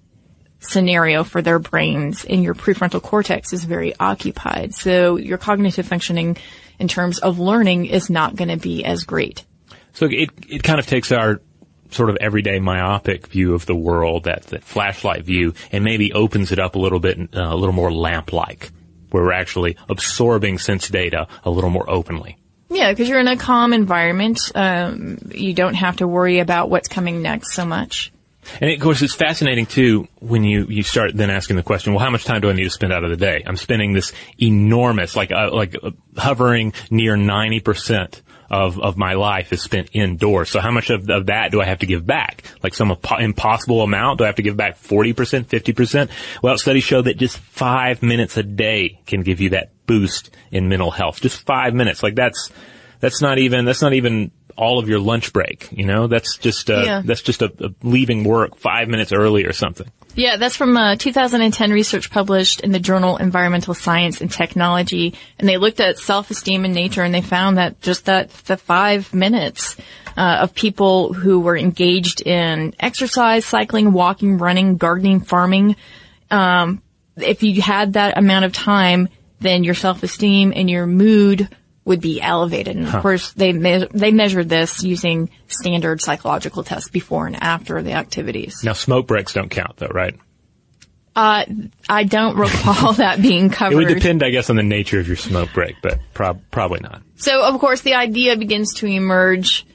scenario 0.59 1.23
for 1.23 1.41
their 1.41 1.59
brains 1.59 2.23
and 2.23 2.43
your 2.43 2.53
prefrontal 2.53 3.01
cortex 3.01 3.51
is 3.51 3.65
very 3.65 3.93
occupied. 3.99 4.73
So 4.73 5.17
your 5.17 5.37
cognitive 5.37 5.87
functioning 5.87 6.37
in 6.79 6.87
terms 6.87 7.19
of 7.19 7.39
learning 7.39 7.87
is 7.87 8.09
not 8.09 8.35
going 8.35 8.49
to 8.49 8.57
be 8.57 8.85
as 8.85 9.03
great. 9.03 9.43
So 9.93 10.05
it, 10.05 10.29
it 10.47 10.63
kind 10.63 10.79
of 10.79 10.87
takes 10.87 11.11
our 11.11 11.41
sort 11.89 12.09
of 12.09 12.17
everyday 12.21 12.59
myopic 12.59 13.27
view 13.27 13.53
of 13.53 13.65
the 13.65 13.75
world, 13.75 14.23
that, 14.23 14.43
that 14.47 14.63
flashlight 14.63 15.25
view, 15.25 15.53
and 15.71 15.83
maybe 15.83 16.13
opens 16.13 16.51
it 16.51 16.59
up 16.59 16.75
a 16.75 16.79
little 16.79 16.99
bit, 16.99 17.19
uh, 17.19 17.25
a 17.33 17.55
little 17.55 17.73
more 17.73 17.91
lamp-like, 17.91 18.71
where 19.11 19.23
we're 19.23 19.31
actually 19.33 19.77
absorbing 19.89 20.57
sense 20.57 20.89
data 20.89 21.27
a 21.43 21.51
little 21.51 21.69
more 21.69 21.87
openly. 21.89 22.37
Yeah, 22.73 22.91
because 22.91 23.07
you're 23.07 23.19
in 23.19 23.27
a 23.27 23.37
calm 23.37 23.71
environment. 23.71 24.51
Um, 24.55 25.19
you 25.33 25.53
don't 25.53 25.75
have 25.75 25.97
to 25.97 26.07
worry 26.07 26.39
about 26.39 26.69
what's 26.69 26.87
coming 26.87 27.21
next 27.21 27.53
so 27.53 27.65
much. 27.65 28.11
And 28.59 28.71
of 28.71 28.79
course, 28.79 29.01
it's 29.01 29.13
fascinating 29.13 29.65
too 29.65 30.07
when 30.19 30.43
you, 30.43 30.65
you 30.65 30.83
start 30.83 31.15
then 31.15 31.29
asking 31.29 31.55
the 31.55 31.63
question, 31.63 31.93
well, 31.93 32.03
how 32.03 32.09
much 32.09 32.25
time 32.25 32.41
do 32.41 32.49
I 32.49 32.53
need 32.53 32.63
to 32.63 32.69
spend 32.69 32.91
out 32.91 33.03
of 33.03 33.09
the 33.09 33.15
day? 33.15 33.43
I'm 33.45 33.55
spending 33.57 33.93
this 33.93 34.11
enormous, 34.37 35.15
like, 35.15 35.31
uh, 35.31 35.51
like 35.53 35.75
uh, 35.81 35.91
hovering 36.17 36.73
near 36.89 37.15
90% 37.15 38.21
of, 38.49 38.79
of 38.79 38.97
my 38.97 39.13
life 39.13 39.53
is 39.53 39.61
spent 39.61 39.89
indoors. 39.93 40.49
So 40.49 40.59
how 40.59 40.71
much 40.71 40.89
of, 40.89 41.09
of 41.09 41.27
that 41.27 41.51
do 41.51 41.61
I 41.61 41.65
have 41.65 41.79
to 41.79 41.85
give 41.85 42.05
back? 42.05 42.43
Like 42.61 42.73
some 42.73 42.95
impossible 43.19 43.81
amount? 43.81 44.17
Do 44.17 44.25
I 44.25 44.27
have 44.27 44.35
to 44.35 44.43
give 44.43 44.57
back 44.57 44.77
40%, 44.79 45.45
50%? 45.45 46.09
Well, 46.41 46.57
studies 46.57 46.83
show 46.83 47.01
that 47.01 47.17
just 47.17 47.37
five 47.37 48.03
minutes 48.03 48.35
a 48.37 48.43
day 48.43 48.99
can 49.05 49.21
give 49.21 49.41
you 49.41 49.51
that 49.51 49.72
boost 49.85 50.29
in 50.51 50.69
mental 50.69 50.91
health. 50.91 51.21
Just 51.21 51.45
five 51.45 51.73
minutes. 51.73 52.03
Like 52.03 52.15
that's, 52.15 52.49
that's 52.99 53.21
not 53.21 53.37
even, 53.37 53.65
that's 53.65 53.81
not 53.81 53.93
even 53.93 54.31
all 54.55 54.79
of 54.79 54.87
your 54.87 54.99
lunch 54.99 55.33
break. 55.33 55.69
You 55.71 55.85
know, 55.85 56.07
that's 56.07 56.37
just, 56.37 56.69
uh, 56.69 56.83
yeah. 56.85 57.01
that's 57.03 57.21
just 57.21 57.41
a, 57.41 57.51
a 57.59 57.73
leaving 57.85 58.23
work 58.23 58.57
five 58.57 58.87
minutes 58.87 59.11
early 59.11 59.45
or 59.45 59.53
something. 59.53 59.89
Yeah, 60.15 60.37
that's 60.37 60.55
from 60.55 60.77
uh, 60.77 60.95
2010 60.95 61.71
research 61.71 62.11
published 62.11 62.61
in 62.61 62.71
the 62.71 62.79
journal 62.79 63.17
Environmental 63.17 63.73
Science 63.73 64.21
and 64.21 64.31
Technology, 64.31 65.15
and 65.39 65.49
they 65.49 65.57
looked 65.57 65.79
at 65.79 65.97
self-esteem 65.97 66.65
in 66.65 66.71
nature, 66.71 67.01
and 67.01 67.13
they 67.13 67.21
found 67.21 67.57
that 67.57 67.81
just 67.81 68.05
that 68.05 68.29
the 68.45 68.55
five 68.55 69.11
minutes 69.11 69.75
uh, 70.15 70.39
of 70.41 70.53
people 70.53 71.13
who 71.13 71.39
were 71.39 71.57
engaged 71.57 72.21
in 72.21 72.75
exercise, 72.79 73.43
cycling, 73.43 73.91
walking, 73.91 74.37
running, 74.37 74.77
gardening, 74.77 75.19
farming, 75.19 75.75
um, 76.29 76.83
if 77.17 77.41
you 77.41 77.59
had 77.59 77.93
that 77.93 78.15
amount 78.15 78.45
of 78.45 78.53
time, 78.53 79.09
then 79.43 79.63
your 79.63 79.75
self-esteem 79.75 80.53
and 80.55 80.69
your 80.69 80.87
mood 80.87 81.49
would 81.85 82.01
be 82.01 82.21
elevated. 82.21 82.75
And 82.75 82.85
of 82.85 82.91
huh. 82.91 83.01
course, 83.01 83.33
they 83.33 83.53
me- 83.53 83.87
they 83.91 84.11
measured 84.11 84.49
this 84.49 84.83
using 84.83 85.29
standard 85.47 86.01
psychological 86.01 86.63
tests 86.63 86.89
before 86.89 87.27
and 87.27 87.41
after 87.41 87.81
the 87.81 87.93
activities. 87.93 88.63
Now, 88.63 88.73
smoke 88.73 89.07
breaks 89.07 89.33
don't 89.33 89.49
count, 89.49 89.77
though, 89.77 89.87
right? 89.87 90.15
Uh, 91.15 91.45
I 91.87 92.05
don't 92.05 92.37
recall 92.37 92.93
that 92.97 93.21
being 93.21 93.49
covered. 93.49 93.73
It 93.73 93.85
would 93.85 93.93
depend, 93.93 94.23
I 94.23 94.31
guess, 94.31 94.49
on 94.49 94.55
the 94.55 94.63
nature 94.63 94.99
of 94.99 95.07
your 95.07 95.17
smoke 95.17 95.53
break, 95.53 95.75
but 95.81 95.99
prob- 96.13 96.41
probably 96.49 96.79
not. 96.79 97.01
So, 97.15 97.43
of 97.43 97.59
course, 97.59 97.81
the 97.81 97.93
idea 97.93 98.35
begins 98.37 98.75
to 98.75 98.87
emerge. 98.87 99.65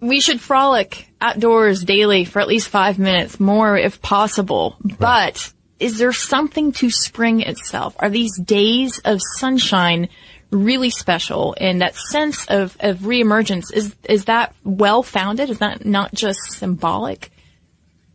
We 0.00 0.20
should 0.20 0.40
frolic 0.40 1.12
outdoors 1.20 1.84
daily 1.84 2.24
for 2.24 2.40
at 2.40 2.48
least 2.48 2.68
five 2.68 2.98
minutes 2.98 3.38
more 3.38 3.76
if 3.76 4.02
possible. 4.02 4.76
Right. 4.82 4.98
But 4.98 5.52
is 5.80 5.98
there 5.98 6.12
something 6.12 6.72
to 6.72 6.90
spring 6.90 7.40
itself? 7.40 7.96
Are 7.98 8.10
these 8.10 8.38
days 8.38 9.00
of 9.04 9.20
sunshine 9.38 10.10
really 10.50 10.90
special? 10.90 11.56
And 11.58 11.80
that 11.80 11.96
sense 11.96 12.46
of, 12.46 12.76
of 12.80 12.98
reemergence 12.98 13.72
is 13.72 13.96
is 14.08 14.26
that 14.26 14.54
well 14.62 15.02
founded 15.02 15.50
is 15.50 15.58
that 15.58 15.84
not 15.84 16.14
just 16.14 16.38
symbolic? 16.52 17.32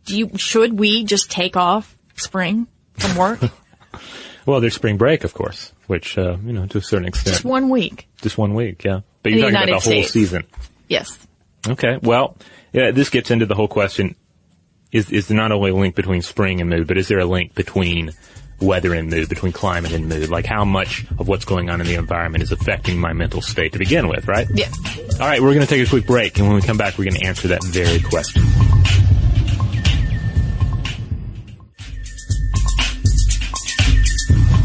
Do 0.04 0.16
you 0.16 0.30
should 0.38 0.78
we 0.78 1.04
just 1.04 1.30
take 1.30 1.56
off 1.56 1.94
spring 2.14 2.68
from 2.94 3.16
work? 3.16 3.40
Well 4.44 4.60
there's 4.60 4.76
spring 4.76 4.96
break 4.96 5.24
of 5.24 5.34
course 5.34 5.72
which 5.88 6.16
uh, 6.16 6.36
you 6.44 6.52
know 6.52 6.66
to 6.66 6.78
a 6.78 6.80
certain 6.80 7.08
extent. 7.08 7.34
Just 7.34 7.44
one 7.44 7.68
week. 7.68 8.06
Just 8.22 8.38
one 8.38 8.54
week 8.54 8.84
yeah. 8.84 9.00
But 9.24 9.32
you're 9.32 9.50
talking 9.50 9.56
about 9.56 9.82
the 9.82 9.94
whole 9.94 10.02
season. 10.04 10.44
Yes. 10.86 11.18
Okay 11.66 11.98
well 12.00 12.36
yeah, 12.72 12.92
this 12.92 13.10
gets 13.10 13.32
into 13.32 13.44
the 13.44 13.56
whole 13.56 13.66
question 13.66 14.14
is 14.96 15.10
is 15.10 15.30
not 15.30 15.52
only 15.52 15.70
a 15.70 15.74
link 15.74 15.94
between 15.94 16.22
spring 16.22 16.60
and 16.60 16.70
mood 16.70 16.86
but 16.86 16.98
is 16.98 17.08
there 17.08 17.18
a 17.18 17.24
link 17.24 17.54
between 17.54 18.12
weather 18.60 18.94
and 18.94 19.10
mood, 19.10 19.28
between 19.28 19.52
climate 19.52 19.92
and 19.92 20.08
mood, 20.08 20.30
like 20.30 20.46
how 20.46 20.64
much 20.64 21.04
of 21.18 21.28
what's 21.28 21.44
going 21.44 21.68
on 21.68 21.80
in 21.80 21.86
the 21.86 21.94
environment 21.94 22.42
is 22.42 22.52
affecting 22.52 22.98
my 22.98 23.12
mental 23.12 23.42
state 23.42 23.72
to 23.72 23.78
begin 23.78 24.08
with, 24.08 24.26
right? 24.28 24.46
Yeah. 24.54 24.70
All 25.14 25.28
right, 25.28 25.40
we're 25.40 25.54
going 25.54 25.66
to 25.66 25.66
take 25.66 25.86
a 25.86 25.90
quick 25.90 26.06
break, 26.06 26.38
and 26.38 26.46
when 26.46 26.56
we 26.56 26.62
come 26.62 26.78
back, 26.78 26.96
we're 26.98 27.04
going 27.04 27.20
to 27.20 27.26
answer 27.26 27.48
that 27.48 27.62
very 27.64 28.00
question. 28.00 28.42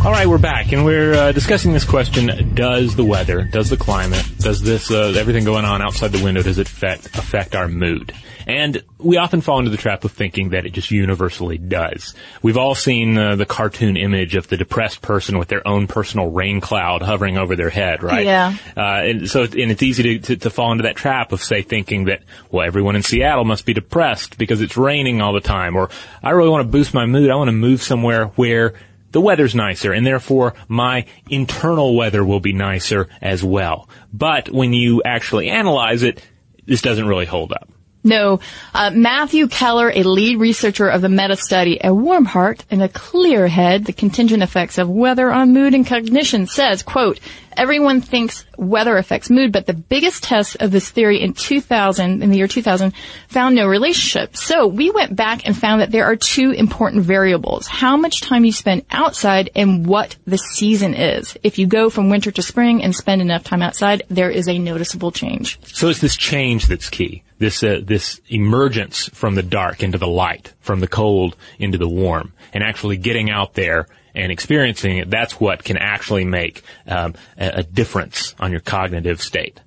All 0.03 0.12
right, 0.12 0.25
we're 0.25 0.39
back, 0.39 0.72
and 0.72 0.84
we're 0.84 1.13
uh, 1.13 1.31
discussing 1.31 1.74
this 1.74 1.86
question: 1.86 2.55
Does 2.55 2.96
the 2.96 3.03
weather, 3.03 3.43
does 3.43 3.70
the 3.70 3.77
climate, 3.77 4.25
does 4.39 4.60
this 4.60 4.89
uh, 4.89 5.13
everything 5.15 5.43
going 5.43 5.63
on 5.63 5.84
outside 5.84 6.12
the 6.12 6.24
window, 6.24 6.41
does 6.41 6.58
it 6.58 6.67
affect 6.67 7.05
affect 7.15 7.55
our 7.55 7.67
mood? 7.67 8.12
And 8.48 8.84
we 8.98 9.17
often 9.17 9.41
fall 9.41 9.60
into 9.60 9.70
the 9.70 9.77
trap 9.77 10.03
of 10.03 10.12
thinking 10.12 10.50
that 10.50 10.65
it 10.65 10.72
just 10.72 10.89
universally 10.89 11.60
does. 11.60 12.15
We've 12.41 12.58
all 12.58 12.74
seen 12.74 13.15
uh, 13.15 13.36
the 13.36 13.46
cartoon 13.46 13.96
image 13.96 14.34
of 14.34 14.48
the 14.48 14.58
depressed 14.58 15.03
person 15.03 15.38
with 15.38 15.50
their 15.50 15.65
own 15.67 15.86
personal 15.86 16.31
rain 16.31 16.62
cloud 16.62 17.03
hovering 17.03 17.38
over 17.38 17.55
their 17.55 17.70
head, 17.70 18.01
right? 18.01 18.25
Yeah. 18.25 18.55
Uh, 18.75 18.81
and 18.81 19.29
so, 19.29 19.43
and 19.43 19.70
it's 19.72 19.84
easy 19.84 20.01
to, 20.01 20.20
to, 20.20 20.36
to 20.38 20.50
fall 20.50 20.72
into 20.72 20.84
that 20.84 20.96
trap 20.96 21.31
of 21.31 21.43
say 21.43 21.62
thinking 21.62 22.05
that 22.05 22.24
well, 22.50 22.65
everyone 22.65 22.96
in 22.96 23.03
Seattle 23.03 23.46
must 23.46 23.67
be 23.67 23.75
depressed 23.75 24.39
because 24.39 24.62
it's 24.62 24.77
raining 24.77 25.22
all 25.22 25.34
the 25.34 25.41
time, 25.41 25.75
or 25.75 25.91
I 26.24 26.31
really 26.31 26.50
want 26.50 26.65
to 26.65 26.72
boost 26.72 26.96
my 26.96 27.05
mood. 27.05 27.29
I 27.29 27.36
want 27.36 27.50
to 27.50 27.53
move 27.53 27.84
somewhere 27.84 28.25
where 28.29 28.74
the 29.12 29.22
weather's 29.22 29.56
nicer 29.56 29.94
and 29.94 30.06
therefore 30.06 30.53
my 30.68 31.06
internal 31.30 31.96
weather 31.96 32.24
will 32.24 32.39
be 32.39 32.53
nicer 32.53 33.08
as 33.22 33.44
well. 33.44 33.89
But 34.13 34.50
when 34.50 34.74
you 34.74 35.01
actually 35.03 35.50
analyze 35.50 36.03
it, 36.03 36.25
this 36.65 36.82
doesn't 36.82 37.08
really 37.08 37.25
hold 37.25 37.51
up. 37.51 37.70
No. 38.03 38.39
Uh, 38.74 38.91
Matthew 38.93 39.48
Keller, 39.48 39.91
a 39.93 40.03
lead 40.03 40.39
researcher 40.39 40.88
of 40.88 41.01
the 41.01 41.10
meta-study, 41.10 41.79
A 41.84 41.93
Warm 41.93 42.25
Heart 42.25 42.65
and 42.72 42.81
a 42.81 42.89
Clear 42.89 43.48
Head, 43.48 43.86
the 43.86 43.93
contingent 43.93 44.41
effects 44.41 44.77
of 44.77 44.89
weather 44.89 45.31
on 45.31 45.53
mood 45.53 45.75
and 45.75 45.86
cognition, 45.86 46.48
says, 46.48 46.81
quote, 46.81 47.20
everyone 47.55 48.01
thinks 48.01 48.46
weather 48.58 48.98
affects 48.98 49.29
mood, 49.29 49.51
but 49.51 49.67
the 49.67 49.74
biggest 49.74 50.24
test 50.24 50.58
of 50.60 50.72
this 50.72 50.89
theory 50.89 51.22
in 51.22 51.34
2000, 51.34 52.24
in 52.24 52.31
the 52.31 52.38
year 52.38 52.48
2000, 52.48 52.93
found 53.27 53.55
no 53.55 53.67
relationship. 53.67 54.36
So 54.36 54.67
we 54.67 54.89
went 54.89 55.15
back 55.15 55.46
and 55.46 55.55
found 55.55 55.81
that 55.81 55.91
there 55.91 56.05
are 56.05 56.15
two 56.15 56.51
important 56.51 57.03
variables. 57.03 57.67
How 57.67 57.98
much 57.98 58.22
time 58.22 58.46
you 58.46 58.51
spend 58.51 58.86
outside 58.89 59.51
and 59.55 59.86
what 59.86 60.15
the 60.25 60.38
season 60.38 60.93
is. 60.93 61.38
If 61.43 61.60
you 61.60 61.67
go 61.67 61.89
from 61.89 62.10
winter 62.10 62.31
to 62.31 62.41
spring 62.41 62.84
and 62.84 62.96
spend 62.96 63.22
enough 63.22 63.43
time 63.43 63.62
outside, 63.62 64.03
there 64.10 64.31
is 64.31 64.48
a 64.48 64.58
noticeable 64.58 65.12
change. 65.12 65.60
So 65.65 65.89
it's 65.89 66.00
this 66.00 66.17
change 66.17 66.67
that's 66.67 66.89
key. 66.89 67.24
This, 67.41 67.63
uh, 67.63 67.81
this 67.83 68.21
emergence 68.29 69.10
from 69.10 69.33
the 69.33 69.41
dark 69.41 69.81
into 69.81 69.98
the 69.98 70.07
light, 70.07 70.53
from 70.60 70.79
the 70.79 70.88
cold 70.88 71.36
into 71.57 71.79
the 71.79 71.89
warm, 71.89 72.33
and 72.53 72.63
actually 72.63 72.98
getting 72.98 73.31
out 73.31 73.55
there 73.55 73.88
and 74.13 74.31
experiencing 74.31 74.98
it, 74.98 75.10
that's 75.10 75.39
what 75.39 75.63
can 75.63 75.75
actually 75.75 76.24
make 76.24 76.62
um, 76.86 77.15
a, 77.39 77.48
a 77.48 77.63
difference 77.63 78.36
on 78.39 78.51
your 78.51 78.62
cognitive 78.62 79.24
state. 79.24 79.60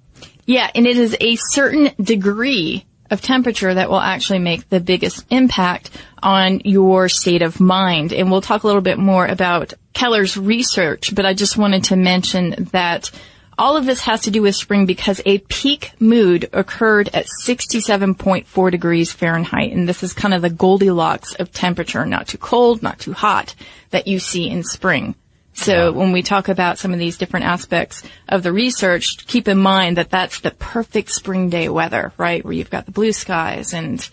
Yeah, 0.47 0.71
and 0.73 0.87
it 0.87 0.97
is 0.97 1.17
a 1.21 1.35
certain 1.35 1.91
degree 2.01 2.87
of 3.11 3.21
temperature 3.21 3.75
that 3.75 3.91
will 3.91 4.01
actually 4.01 4.39
make 4.39 4.69
the 4.69 4.79
biggest 4.81 5.25
impact 5.31 5.91
on 6.23 6.61
your 6.65 7.09
state 7.09 7.43
of 7.43 7.59
mind. 7.59 8.13
And 8.13 8.31
we'll 8.31 8.41
talk 8.41 8.63
a 8.63 8.67
little 8.69 8.83
bit 8.83 8.99
more 8.99 9.27
about 9.27 9.75
Keller's 9.95 10.37
research, 10.37 11.13
but 11.13 11.27
I 11.27 11.35
just 11.35 11.57
wanted 11.57 11.85
to 11.85 11.97
mention 11.97 12.69
that 12.71 13.11
all 13.59 13.77
of 13.77 13.87
this 13.87 14.01
has 14.01 14.23
to 14.23 14.31
do 14.31 14.43
with 14.43 14.57
spring 14.57 14.87
because 14.87 15.21
a 15.25 15.39
peak 15.39 15.93
mood 16.01 16.49
occurred 16.53 17.11
at 17.13 17.27
67.4 17.45 18.71
degrees 18.71 19.13
Fahrenheit. 19.13 19.73
And 19.73 19.89
this 19.89 20.03
is 20.03 20.13
kind 20.13 20.35
of 20.35 20.43
the 20.43 20.51
Goldilocks 20.51 21.35
of 21.35 21.53
temperature, 21.53 22.05
not 22.07 22.29
too 22.29 22.39
cold, 22.39 22.83
not 22.83 22.99
too 22.99 23.13
hot 23.13 23.55
that 23.91 24.07
you 24.07 24.19
see 24.19 24.49
in 24.49 24.63
spring. 24.63 25.15
So 25.55 25.93
when 25.93 26.11
we 26.11 26.23
talk 26.23 26.49
about 26.49 26.79
some 26.79 26.93
of 26.93 26.99
these 26.99 27.17
different 27.17 27.47
aspects 27.47 28.03
of 28.29 28.43
the 28.43 28.53
research, 28.53 29.27
keep 29.27 29.47
in 29.47 29.59
mind 29.59 29.99
that 29.99 30.11
that's 30.11 30.41
the 30.41 30.51
perfect 30.51 31.11
spring 31.11 31.49
day 31.49 31.69
weather, 31.69 32.13
right? 32.19 32.45
Where 32.45 32.53
you've 32.53 32.71
got 32.71 32.87
the 32.87 32.93
blue 32.93 33.13
skies 33.13 33.73
and, 33.73 34.07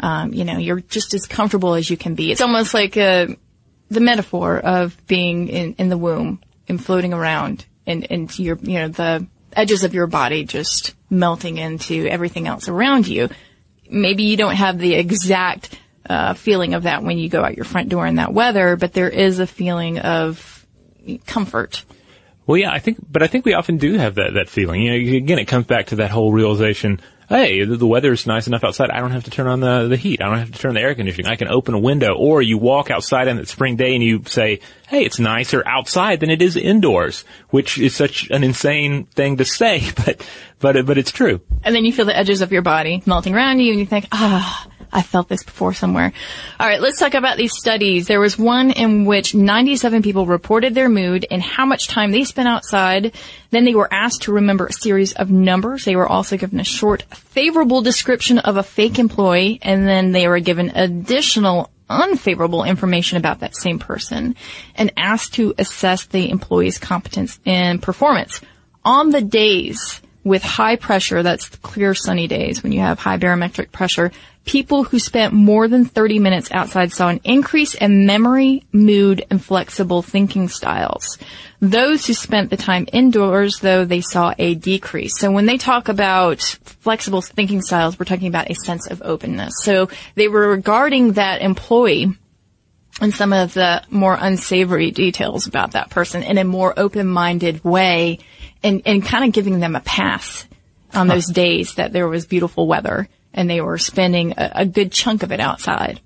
um, 0.00 0.32
you 0.32 0.44
know, 0.44 0.56
you're 0.56 0.80
just 0.80 1.12
as 1.12 1.26
comfortable 1.26 1.74
as 1.74 1.90
you 1.90 1.98
can 1.98 2.14
be. 2.14 2.32
It's 2.32 2.40
almost 2.40 2.72
like 2.72 2.96
a, 2.96 3.24
uh, 3.24 3.26
the 3.88 4.00
metaphor 4.00 4.58
of 4.58 5.06
being 5.06 5.48
in, 5.48 5.74
in 5.74 5.88
the 5.90 5.98
womb 5.98 6.40
and 6.66 6.82
floating 6.82 7.12
around 7.12 7.64
and, 7.86 8.10
and 8.10 8.38
your, 8.38 8.58
you 8.62 8.80
know, 8.80 8.88
the 8.88 9.26
edges 9.52 9.84
of 9.84 9.94
your 9.94 10.06
body 10.06 10.44
just 10.44 10.94
melting 11.08 11.58
into 11.58 12.06
everything 12.06 12.46
else 12.46 12.68
around 12.68 13.06
you. 13.08 13.28
Maybe 13.88 14.24
you 14.24 14.36
don't 14.36 14.56
have 14.56 14.78
the 14.78 14.94
exact 14.94 15.78
uh, 16.08 16.34
feeling 16.34 16.74
of 16.74 16.84
that 16.84 17.02
when 17.02 17.18
you 17.18 17.28
go 17.28 17.42
out 17.42 17.56
your 17.56 17.64
front 17.64 17.88
door 17.88 18.06
in 18.06 18.16
that 18.16 18.32
weather, 18.32 18.76
but 18.76 18.92
there 18.92 19.08
is 19.08 19.38
a 19.38 19.46
feeling 19.46 19.98
of 19.98 20.66
comfort. 21.26 21.84
Well, 22.46 22.58
yeah, 22.58 22.70
I 22.70 22.78
think, 22.78 22.98
but 23.10 23.22
I 23.22 23.26
think 23.26 23.44
we 23.44 23.54
often 23.54 23.78
do 23.78 23.94
have 23.94 24.16
that, 24.16 24.34
that 24.34 24.48
feeling. 24.48 24.82
You 24.82 24.90
know, 24.90 25.16
again, 25.16 25.38
it 25.38 25.46
comes 25.46 25.66
back 25.66 25.86
to 25.86 25.96
that 25.96 26.10
whole 26.10 26.32
realization 26.32 27.00
hey, 27.28 27.64
the 27.64 27.86
weather 27.86 28.12
is 28.12 28.26
nice 28.26 28.46
enough 28.46 28.64
outside. 28.64 28.90
I 28.90 29.00
don't 29.00 29.10
have 29.10 29.24
to 29.24 29.30
turn 29.30 29.46
on 29.46 29.60
the, 29.60 29.88
the 29.88 29.96
heat. 29.96 30.22
I 30.22 30.26
don't 30.26 30.38
have 30.38 30.52
to 30.52 30.58
turn 30.58 30.74
the 30.74 30.80
air 30.80 30.94
conditioning. 30.94 31.30
I 31.30 31.36
can 31.36 31.48
open 31.48 31.74
a 31.74 31.78
window. 31.78 32.14
Or 32.14 32.40
you 32.42 32.58
walk 32.58 32.90
outside 32.90 33.28
on 33.28 33.36
that 33.36 33.48
spring 33.48 33.76
day 33.76 33.94
and 33.94 34.02
you 34.02 34.22
say, 34.26 34.60
hey, 34.88 35.04
it's 35.04 35.18
nicer 35.18 35.62
outside 35.66 36.20
than 36.20 36.30
it 36.30 36.42
is 36.42 36.56
indoors, 36.56 37.24
which 37.50 37.78
is 37.78 37.94
such 37.94 38.30
an 38.30 38.44
insane 38.44 39.04
thing 39.06 39.38
to 39.38 39.44
say, 39.44 39.82
but, 40.04 40.28
but, 40.58 40.86
but 40.86 40.98
it's 40.98 41.10
true. 41.10 41.40
And 41.62 41.74
then 41.74 41.84
you 41.84 41.92
feel 41.92 42.06
the 42.06 42.16
edges 42.16 42.42
of 42.42 42.52
your 42.52 42.62
body 42.62 43.02
melting 43.06 43.34
around 43.34 43.60
you 43.60 43.72
and 43.72 43.80
you 43.80 43.86
think, 43.86 44.06
ah, 44.12 44.66
I 44.92 45.02
felt 45.02 45.28
this 45.28 45.42
before 45.42 45.74
somewhere. 45.74 46.12
All 46.58 46.66
right, 46.66 46.80
let's 46.80 46.98
talk 46.98 47.14
about 47.14 47.36
these 47.36 47.56
studies. 47.56 48.06
There 48.06 48.20
was 48.20 48.38
one 48.38 48.70
in 48.70 49.04
which 49.04 49.34
97 49.34 50.02
people 50.02 50.26
reported 50.26 50.74
their 50.74 50.88
mood 50.88 51.26
and 51.30 51.42
how 51.42 51.66
much 51.66 51.88
time 51.88 52.10
they 52.10 52.24
spent 52.24 52.48
outside. 52.48 53.14
Then 53.50 53.64
they 53.64 53.74
were 53.74 53.92
asked 53.92 54.22
to 54.22 54.32
remember 54.32 54.66
a 54.66 54.72
series 54.72 55.12
of 55.12 55.30
numbers. 55.30 55.84
They 55.84 55.96
were 55.96 56.08
also 56.08 56.36
given 56.36 56.60
a 56.60 56.64
short, 56.64 57.02
favorable 57.14 57.82
description 57.82 58.38
of 58.38 58.56
a 58.56 58.62
fake 58.62 58.98
employee, 58.98 59.58
and 59.62 59.86
then 59.86 60.12
they 60.12 60.28
were 60.28 60.40
given 60.40 60.70
additional 60.74 61.70
unfavorable 61.88 62.64
information 62.64 63.16
about 63.16 63.40
that 63.40 63.56
same 63.56 63.78
person 63.78 64.34
and 64.74 64.92
asked 64.96 65.34
to 65.34 65.54
assess 65.58 66.06
the 66.06 66.30
employee's 66.30 66.78
competence 66.78 67.38
and 67.46 67.82
performance. 67.82 68.40
On 68.84 69.10
the 69.10 69.20
days 69.20 70.00
with 70.26 70.42
high 70.42 70.74
pressure, 70.74 71.22
that's 71.22 71.48
clear 71.48 71.94
sunny 71.94 72.26
days 72.26 72.60
when 72.60 72.72
you 72.72 72.80
have 72.80 72.98
high 72.98 73.16
barometric 73.16 73.70
pressure, 73.70 74.10
people 74.44 74.82
who 74.82 74.98
spent 74.98 75.32
more 75.32 75.68
than 75.68 75.84
30 75.84 76.18
minutes 76.18 76.50
outside 76.50 76.92
saw 76.92 77.08
an 77.08 77.20
increase 77.22 77.76
in 77.76 78.06
memory, 78.06 78.64
mood, 78.72 79.24
and 79.30 79.42
flexible 79.42 80.02
thinking 80.02 80.48
styles. 80.48 81.16
Those 81.60 82.04
who 82.06 82.12
spent 82.12 82.50
the 82.50 82.56
time 82.56 82.88
indoors, 82.92 83.60
though, 83.60 83.84
they 83.84 84.00
saw 84.00 84.34
a 84.36 84.56
decrease. 84.56 85.16
So 85.16 85.30
when 85.30 85.46
they 85.46 85.58
talk 85.58 85.88
about 85.88 86.42
flexible 86.80 87.22
thinking 87.22 87.62
styles, 87.62 87.96
we're 87.96 88.04
talking 88.04 88.26
about 88.26 88.50
a 88.50 88.56
sense 88.56 88.88
of 88.88 89.02
openness. 89.02 89.52
So 89.62 89.90
they 90.16 90.26
were 90.26 90.48
regarding 90.48 91.12
that 91.12 91.40
employee 91.40 92.08
and 93.00 93.14
some 93.14 93.32
of 93.32 93.54
the 93.54 93.84
more 93.90 94.18
unsavory 94.20 94.90
details 94.90 95.46
about 95.46 95.72
that 95.72 95.90
person 95.90 96.24
in 96.24 96.36
a 96.36 96.44
more 96.44 96.74
open-minded 96.76 97.62
way 97.62 98.18
and, 98.66 98.82
and 98.84 99.04
kind 99.04 99.24
of 99.24 99.32
giving 99.32 99.60
them 99.60 99.76
a 99.76 99.80
pass 99.80 100.46
on 100.92 101.06
those 101.06 101.26
days 101.26 101.74
that 101.74 101.92
there 101.92 102.08
was 102.08 102.26
beautiful 102.26 102.66
weather 102.66 103.08
and 103.32 103.48
they 103.48 103.60
were 103.60 103.78
spending 103.78 104.32
a, 104.36 104.52
a 104.56 104.66
good 104.66 104.90
chunk 104.90 105.22
of 105.22 105.30
it 105.30 105.40
outside. 105.40 106.00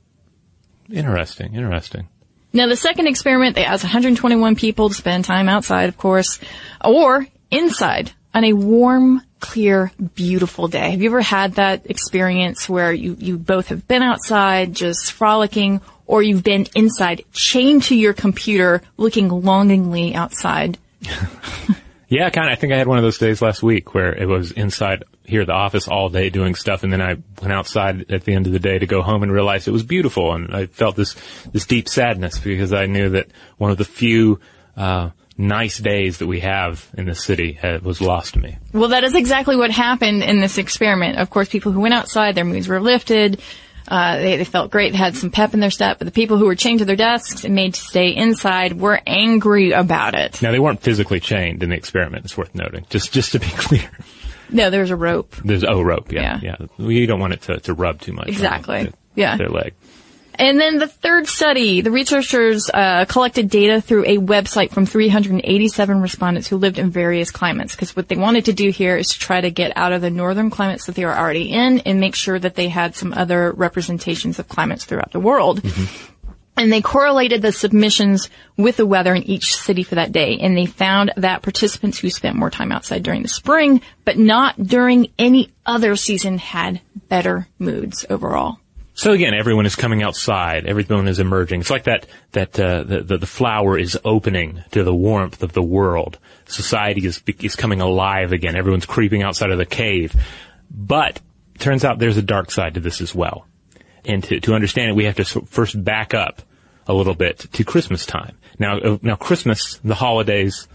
Interesting, 0.93 1.55
interesting. 1.55 2.09
Now 2.53 2.67
the 2.67 2.77
second 2.77 3.07
experiment, 3.07 3.55
they 3.55 3.65
asked 3.65 3.85
121 3.85 4.57
people 4.57 4.89
to 4.89 4.95
spend 4.95 5.25
time 5.25 5.49
outside, 5.49 5.89
of 5.89 5.97
course, 5.97 6.39
or 6.85 7.27
inside 7.51 8.13
on 8.35 8.45
a 8.45 8.53
warm, 8.53 9.23
clear, 9.39 9.93
beautiful 10.15 10.69
day. 10.69 10.91
Have 10.91 11.01
you 11.01 11.09
ever 11.11 11.23
had 11.23 11.55
that 11.55 11.89
experience 11.89 12.69
where 12.69 12.93
you, 12.93 13.17
you 13.19 13.39
both 13.39 13.69
have 13.69 13.89
been 13.89 14.03
outside 14.03 14.75
just 14.75 15.13
frolicking 15.13 15.81
or 16.07 16.23
you've 16.23 16.43
been 16.43 16.67
inside 16.75 17.25
chained 17.33 17.85
to 17.85 17.97
your 17.97 18.13
computer 18.13 18.83
looking 18.97 19.29
longingly 19.29 20.15
outside? 20.15 20.77
Yeah, 22.11 22.29
kind 22.31 22.49
of. 22.49 22.53
I 22.53 22.57
think 22.57 22.73
I 22.73 22.77
had 22.77 22.89
one 22.89 22.99
of 22.99 23.05
those 23.05 23.19
days 23.19 23.41
last 23.41 23.63
week 23.63 23.95
where 23.95 24.13
it 24.13 24.27
was 24.27 24.51
inside 24.51 25.05
here 25.25 25.43
at 25.43 25.47
the 25.47 25.53
office 25.53 25.87
all 25.87 26.09
day 26.09 26.29
doing 26.29 26.57
stuff, 26.57 26.83
and 26.83 26.93
then 26.93 27.01
I 27.01 27.15
went 27.41 27.53
outside 27.53 28.11
at 28.11 28.25
the 28.25 28.35
end 28.35 28.49
of 28.49 28.53
the 28.53 28.59
day 28.59 28.81
to 28.81 28.87
go 28.87 29.01
home 29.01 29.23
and 29.23 29.31
realized 29.31 29.69
it 29.69 29.71
was 29.71 29.85
beautiful, 29.85 30.35
and 30.35 30.55
I 30.55 30.67
felt 30.67 30.97
this 30.97 31.15
this 31.53 31.67
deep 31.67 31.89
sadness 31.89 32.39
because 32.41 32.73
I 32.73 32.87
knew 32.87 33.11
that 33.11 33.29
one 33.59 33.71
of 33.71 33.79
the 33.79 33.85
few 33.85 34.41
uh, 34.77 35.11
nice 35.39 35.79
days 35.79 36.19
that 36.19 36.27
we 36.27 36.41
have 36.41 36.89
in 36.99 37.07
the 37.07 37.15
city 37.15 37.53
had, 37.53 37.83
was 37.83 38.01
lost 38.01 38.35
to 38.35 38.41
me. 38.41 38.59
Well, 38.73 38.89
that 38.89 39.05
is 39.05 39.15
exactly 39.15 39.55
what 39.55 39.71
happened 39.71 40.25
in 40.25 40.41
this 40.41 40.59
experiment. 40.59 41.19
Of 41.19 41.31
course, 41.31 41.49
people 41.49 41.71
who 41.71 41.81
went 41.81 41.95
outside, 41.95 42.35
their 42.35 42.45
moods 42.45 42.67
were 42.67 42.81
lifted. 42.81 43.41
Uh, 43.91 44.19
they, 44.19 44.37
they 44.37 44.45
felt 44.45 44.71
great, 44.71 44.93
they 44.93 44.99
had 44.99 45.17
some 45.17 45.31
pep 45.31 45.53
in 45.53 45.59
their 45.59 45.71
step, 45.71 45.99
but 45.99 46.05
the 46.05 46.13
people 46.13 46.39
who 46.39 46.47
were 46.47 46.55
chained 46.55 46.79
to 46.79 46.85
their 46.85 46.95
desks 46.95 47.43
and 47.45 47.55
made 47.57 47.75
to 47.75 47.81
stay 47.81 48.15
inside 48.15 48.75
were 48.79 49.01
angry 49.05 49.73
about 49.73 50.15
it. 50.15 50.41
Now 50.41 50.53
they 50.53 50.61
weren't 50.61 50.81
physically 50.81 51.19
chained 51.19 51.63
in 51.65 51.71
the 51.71 51.77
experiment. 51.77 52.25
It's 52.25 52.37
worth 52.37 52.55
noting. 52.55 52.87
Just 52.89 53.13
just 53.13 53.33
to 53.33 53.41
be 53.41 53.47
clear. 53.57 53.91
No, 54.49 54.71
there 54.71 54.81
was 54.83 54.91
a 54.91 54.97
rope. 54.97 55.35
There's 55.45 55.65
oh 55.65 55.83
rope. 55.83 56.13
Yeah, 56.13 56.39
Yeah. 56.41 56.57
yeah. 56.61 56.67
Well, 56.79 56.91
You 56.93 57.07
don't 57.09 57.21
want 57.21 57.33
it 57.33 57.43
to, 57.43 57.59
to 57.61 57.75
rub 57.75 58.01
too 58.01 58.13
much. 58.13 58.29
Exactly. 58.29 58.93
Yeah. 59.17 59.37
Their 59.37 59.49
leg. 59.49 59.75
And 60.41 60.59
then 60.59 60.79
the 60.79 60.89
third 60.89 61.27
study, 61.27 61.83
the 61.83 61.91
researchers 61.91 62.71
uh, 62.73 63.05
collected 63.05 63.51
data 63.51 63.83
through 63.83 64.07
a 64.07 64.17
website 64.17 64.71
from 64.71 64.87
387 64.87 66.01
respondents 66.01 66.49
who 66.49 66.57
lived 66.57 66.79
in 66.79 66.91
various 66.91 67.31
climates. 67.31 67.77
Because 67.77 67.95
what 67.95 68.09
they 68.09 68.17
wanted 68.17 68.47
to 68.47 68.55
do 68.55 68.71
here 68.71 68.97
is 68.97 69.09
to 69.09 69.19
try 69.19 69.43
to 69.43 69.51
get 69.51 69.77
out 69.77 69.93
of 69.93 70.01
the 70.01 70.09
northern 70.09 70.49
climates 70.49 70.87
that 70.87 70.95
they 70.95 71.05
were 71.05 71.17
already 71.17 71.53
in 71.53 71.81
and 71.81 72.01
make 72.01 72.15
sure 72.15 72.39
that 72.39 72.55
they 72.55 72.71
had 72.71 72.95
some 72.95 73.13
other 73.13 73.53
representations 73.53 74.39
of 74.39 74.49
climates 74.49 74.87
throughout 74.87 75.13
the 75.13 75.21
world. 75.21 75.63
And 76.57 76.73
they 76.73 76.81
correlated 76.81 77.43
the 77.43 77.53
submissions 77.53 78.31
with 78.57 78.79
the 78.79 78.87
weather 78.87 79.15
in 79.15 79.25
each 79.25 79.57
city 79.57 79.83
for 79.83 79.97
that 79.97 80.13
day. 80.13 80.39
And 80.39 80.57
they 80.57 80.65
found 80.65 81.13
that 81.19 81.43
participants 81.43 81.99
who 81.99 82.09
spent 82.09 82.37
more 82.37 82.51
time 82.51 82.73
outside 82.73 83.03
during 83.03 83.23
the 83.23 83.29
spring, 83.29 83.83
but 84.07 84.17
not 84.17 84.57
during 84.57 85.09
any 85.19 85.51
other 85.67 85.97
season, 85.97 86.39
had 86.39 86.81
better 87.09 87.47
moods 87.59 88.07
overall. 88.09 88.59
So 88.95 89.13
again, 89.13 89.35
everyone 89.35 89.67
is 89.67 89.77
coming 89.77 90.03
outside. 90.03 90.67
Everyone 90.67 91.09
is 91.09 91.21
emerging. 91.21 91.61
It's 91.61 91.71
like 91.71 91.85
that 91.85 92.07
that 92.33 92.59
uh, 92.59 92.83
the, 92.83 93.01
the 93.01 93.19
the 93.19 93.27
flower 93.27 93.79
is 93.79 93.99
opening 94.05 94.63
to 94.73 94.85
the 94.85 94.95
warmth 94.95 95.43
of 95.43 95.53
the 95.53 95.63
world. 95.63 96.19
Society 96.47 97.07
is 97.07 97.23
is 97.41 97.57
coming 97.57 97.81
alive 97.81 98.33
again. 98.33 98.57
Everyone's 98.57 98.87
creeping 98.87 99.23
outside 99.23 99.51
of 99.51 99.59
the 99.59 99.67
cave. 99.67 100.15
But 100.71 101.21
turns 101.59 101.85
out 101.85 101.99
there's 101.99 102.17
a 102.17 102.23
dark 102.23 102.51
side 102.51 102.75
to 102.75 102.81
this 102.81 103.01
as 103.01 103.15
well. 103.15 103.47
And 104.05 104.23
to 104.25 104.41
to 104.41 104.55
understand 104.55 104.91
it, 104.91 104.97
we 104.97 105.05
have 105.05 105.17
to 105.17 105.25
first 105.25 105.83
back 105.83 106.15
up 106.15 106.43
a 106.87 106.95
little 106.95 107.15
bit 107.15 107.39
to 107.53 107.65
Christmas 107.65 108.05
time. 108.05 108.37
Now, 108.59 108.79
uh, 108.79 108.99
now 109.03 109.17
Christmas, 109.17 109.79
the 109.85 109.95
holidays, 109.95 110.67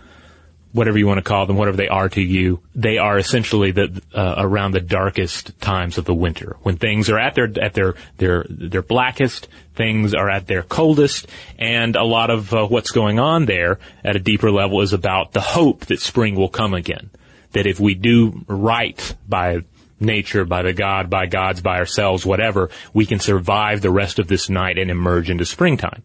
whatever 0.75 0.97
you 0.97 1.07
want 1.07 1.17
to 1.17 1.23
call 1.23 1.45
them, 1.45 1.55
whatever 1.55 1.77
they 1.77 1.87
are 1.87 2.09
to 2.09 2.21
you, 2.21 2.59
they 2.75 2.97
are 2.97 3.17
essentially 3.17 3.71
the 3.71 4.01
uh, 4.13 4.35
around 4.37 4.73
the 4.73 4.81
darkest 4.81 5.59
times 5.61 5.97
of 5.97 6.03
the 6.03 6.13
winter 6.13 6.57
when 6.63 6.75
things 6.75 7.09
are 7.09 7.17
at 7.17 7.33
their 7.33 7.49
at 7.61 7.73
their 7.73 7.95
their 8.17 8.45
their 8.49 8.81
blackest, 8.81 9.47
things 9.73 10.13
are 10.13 10.29
at 10.29 10.47
their 10.47 10.63
coldest, 10.63 11.27
and 11.57 11.95
a 11.95 12.03
lot 12.03 12.29
of 12.29 12.53
uh, 12.53 12.67
what's 12.67 12.91
going 12.91 13.19
on 13.19 13.45
there 13.45 13.79
at 14.03 14.17
a 14.17 14.19
deeper 14.19 14.51
level 14.51 14.81
is 14.81 14.91
about 14.91 15.31
the 15.31 15.41
hope 15.41 15.85
that 15.85 16.01
spring 16.01 16.35
will 16.35 16.49
come 16.49 16.73
again. 16.73 17.09
That 17.53 17.67
if 17.67 17.79
we 17.79 17.95
do 17.95 18.43
right 18.47 19.15
by 19.27 19.61
nature, 19.97 20.43
by 20.43 20.61
the 20.63 20.73
God, 20.73 21.09
by 21.09 21.25
gods, 21.25 21.61
by 21.61 21.77
ourselves, 21.77 22.25
whatever, 22.25 22.69
we 22.93 23.05
can 23.05 23.21
survive 23.21 23.81
the 23.81 23.91
rest 23.91 24.19
of 24.19 24.27
this 24.27 24.49
night 24.49 24.77
and 24.77 24.91
emerge 24.91 25.29
into 25.29 25.45
springtime. 25.45 26.03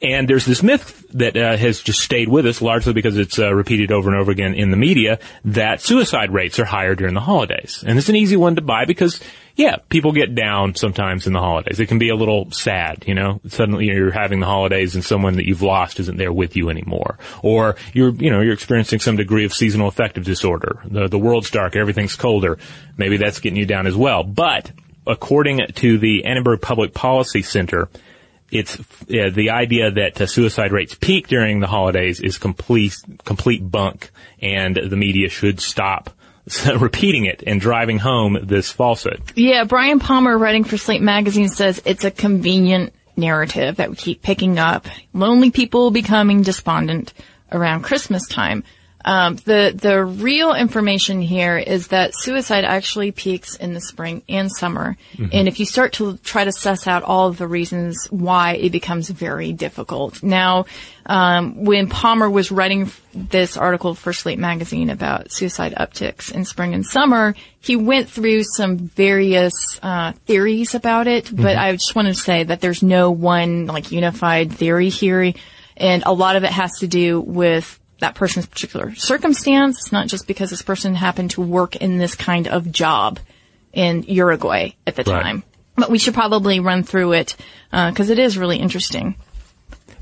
And 0.00 0.28
there's 0.28 0.44
this 0.44 0.62
myth 0.62 1.06
that 1.14 1.36
uh, 1.36 1.56
has 1.56 1.82
just 1.82 2.00
stayed 2.00 2.28
with 2.28 2.46
us 2.46 2.62
largely 2.62 2.92
because 2.92 3.18
it's 3.18 3.38
uh, 3.38 3.52
repeated 3.52 3.90
over 3.90 4.08
and 4.08 4.18
over 4.18 4.30
again 4.30 4.54
in 4.54 4.70
the 4.70 4.76
media 4.76 5.18
that 5.44 5.80
suicide 5.80 6.32
rates 6.32 6.60
are 6.60 6.64
higher 6.64 6.94
during 6.94 7.14
the 7.14 7.20
holidays. 7.20 7.82
And 7.84 7.98
it's 7.98 8.08
an 8.08 8.14
easy 8.14 8.36
one 8.36 8.54
to 8.56 8.62
buy 8.62 8.84
because, 8.84 9.20
yeah, 9.56 9.76
people 9.88 10.12
get 10.12 10.36
down 10.36 10.76
sometimes 10.76 11.26
in 11.26 11.32
the 11.32 11.40
holidays. 11.40 11.80
It 11.80 11.86
can 11.86 11.98
be 11.98 12.10
a 12.10 12.14
little 12.14 12.48
sad, 12.52 13.04
you 13.08 13.14
know. 13.14 13.40
Suddenly 13.48 13.86
you're 13.86 14.12
having 14.12 14.38
the 14.38 14.46
holidays 14.46 14.94
and 14.94 15.04
someone 15.04 15.34
that 15.34 15.48
you've 15.48 15.62
lost 15.62 15.98
isn't 15.98 16.16
there 16.16 16.32
with 16.32 16.54
you 16.54 16.70
anymore. 16.70 17.18
Or 17.42 17.74
you're, 17.92 18.10
you 18.10 18.30
know, 18.30 18.40
you're 18.40 18.54
experiencing 18.54 19.00
some 19.00 19.16
degree 19.16 19.44
of 19.44 19.52
seasonal 19.52 19.88
affective 19.88 20.24
disorder. 20.24 20.80
The, 20.84 21.08
the 21.08 21.18
world's 21.18 21.50
dark, 21.50 21.74
everything's 21.74 22.14
colder. 22.14 22.58
Maybe 22.96 23.16
that's 23.16 23.40
getting 23.40 23.58
you 23.58 23.66
down 23.66 23.88
as 23.88 23.96
well. 23.96 24.22
But 24.22 24.70
according 25.08 25.66
to 25.74 25.98
the 25.98 26.24
Annenberg 26.24 26.62
Public 26.62 26.94
Policy 26.94 27.42
Center, 27.42 27.88
it's 28.50 28.78
uh, 28.78 29.30
the 29.32 29.50
idea 29.50 29.90
that 29.90 30.20
uh, 30.20 30.26
suicide 30.26 30.72
rates 30.72 30.94
peak 30.94 31.28
during 31.28 31.60
the 31.60 31.66
holidays 31.66 32.20
is 32.20 32.38
complete 32.38 32.94
complete 33.24 33.68
bunk, 33.68 34.10
and 34.40 34.76
the 34.76 34.96
media 34.96 35.28
should 35.28 35.60
stop 35.60 36.10
repeating 36.78 37.26
it 37.26 37.42
and 37.46 37.60
driving 37.60 37.98
home 37.98 38.38
this 38.42 38.70
falsehood. 38.70 39.22
Yeah, 39.34 39.64
Brian 39.64 40.00
Palmer, 40.00 40.36
writing 40.36 40.64
for 40.64 40.76
Slate 40.76 41.02
Magazine, 41.02 41.48
says 41.48 41.82
it's 41.84 42.04
a 42.04 42.10
convenient 42.10 42.94
narrative 43.16 43.76
that 43.76 43.90
we 43.90 43.96
keep 43.96 44.22
picking 44.22 44.58
up. 44.58 44.86
Lonely 45.12 45.50
people 45.50 45.90
becoming 45.90 46.42
despondent 46.42 47.12
around 47.52 47.82
Christmas 47.82 48.26
time. 48.28 48.64
Um, 49.04 49.36
the 49.36 49.72
the 49.74 50.04
real 50.04 50.54
information 50.54 51.20
here 51.20 51.56
is 51.56 51.88
that 51.88 52.14
suicide 52.14 52.64
actually 52.64 53.12
peaks 53.12 53.54
in 53.54 53.72
the 53.72 53.80
spring 53.80 54.22
and 54.28 54.50
summer, 54.50 54.96
and 55.32 55.46
if 55.46 55.60
you 55.60 55.66
start 55.66 55.92
to 55.94 56.16
try 56.18 56.44
to 56.44 56.52
suss 56.52 56.86
out 56.88 57.04
all 57.04 57.28
of 57.28 57.38
the 57.38 57.46
reasons 57.46 58.08
why, 58.10 58.54
it 58.54 58.70
becomes 58.70 59.08
very 59.08 59.52
difficult. 59.52 60.22
Now, 60.22 60.66
um, 61.06 61.64
when 61.64 61.88
Palmer 61.88 62.28
was 62.28 62.50
writing 62.50 62.90
this 63.14 63.56
article 63.56 63.94
for 63.94 64.12
Slate 64.12 64.38
magazine 64.38 64.90
about 64.90 65.32
suicide 65.32 65.74
upticks 65.76 66.32
in 66.32 66.44
spring 66.44 66.74
and 66.74 66.84
summer, 66.84 67.36
he 67.60 67.76
went 67.76 68.10
through 68.10 68.42
some 68.42 68.78
various 68.78 69.78
uh, 69.80 70.12
theories 70.26 70.74
about 70.74 71.06
it, 71.06 71.30
but 71.34 71.56
I 71.56 71.72
just 71.72 71.94
want 71.94 72.08
to 72.08 72.14
say 72.14 72.42
that 72.42 72.60
there's 72.60 72.82
no 72.82 73.12
one 73.12 73.66
like 73.66 73.92
unified 73.92 74.52
theory 74.52 74.88
here, 74.88 75.32
and 75.76 76.02
a 76.04 76.12
lot 76.12 76.34
of 76.34 76.42
it 76.42 76.50
has 76.50 76.80
to 76.80 76.88
do 76.88 77.20
with 77.20 77.78
that 78.00 78.14
person's 78.14 78.46
particular 78.46 78.94
circumstance. 78.94 79.78
It's 79.78 79.92
not 79.92 80.06
just 80.06 80.26
because 80.26 80.50
this 80.50 80.62
person 80.62 80.94
happened 80.94 81.32
to 81.32 81.40
work 81.40 81.76
in 81.76 81.98
this 81.98 82.14
kind 82.14 82.46
of 82.48 82.70
job 82.70 83.18
in 83.72 84.04
Uruguay 84.04 84.70
at 84.86 84.96
the 84.96 85.02
Right. 85.04 85.22
time. 85.22 85.42
But 85.76 85.90
we 85.90 85.98
should 85.98 86.14
probably 86.14 86.58
run 86.60 86.82
through 86.82 87.12
it 87.12 87.36
because 87.70 88.10
it 88.10 88.18
is 88.18 88.36
really 88.38 88.56
interesting. 88.58 89.14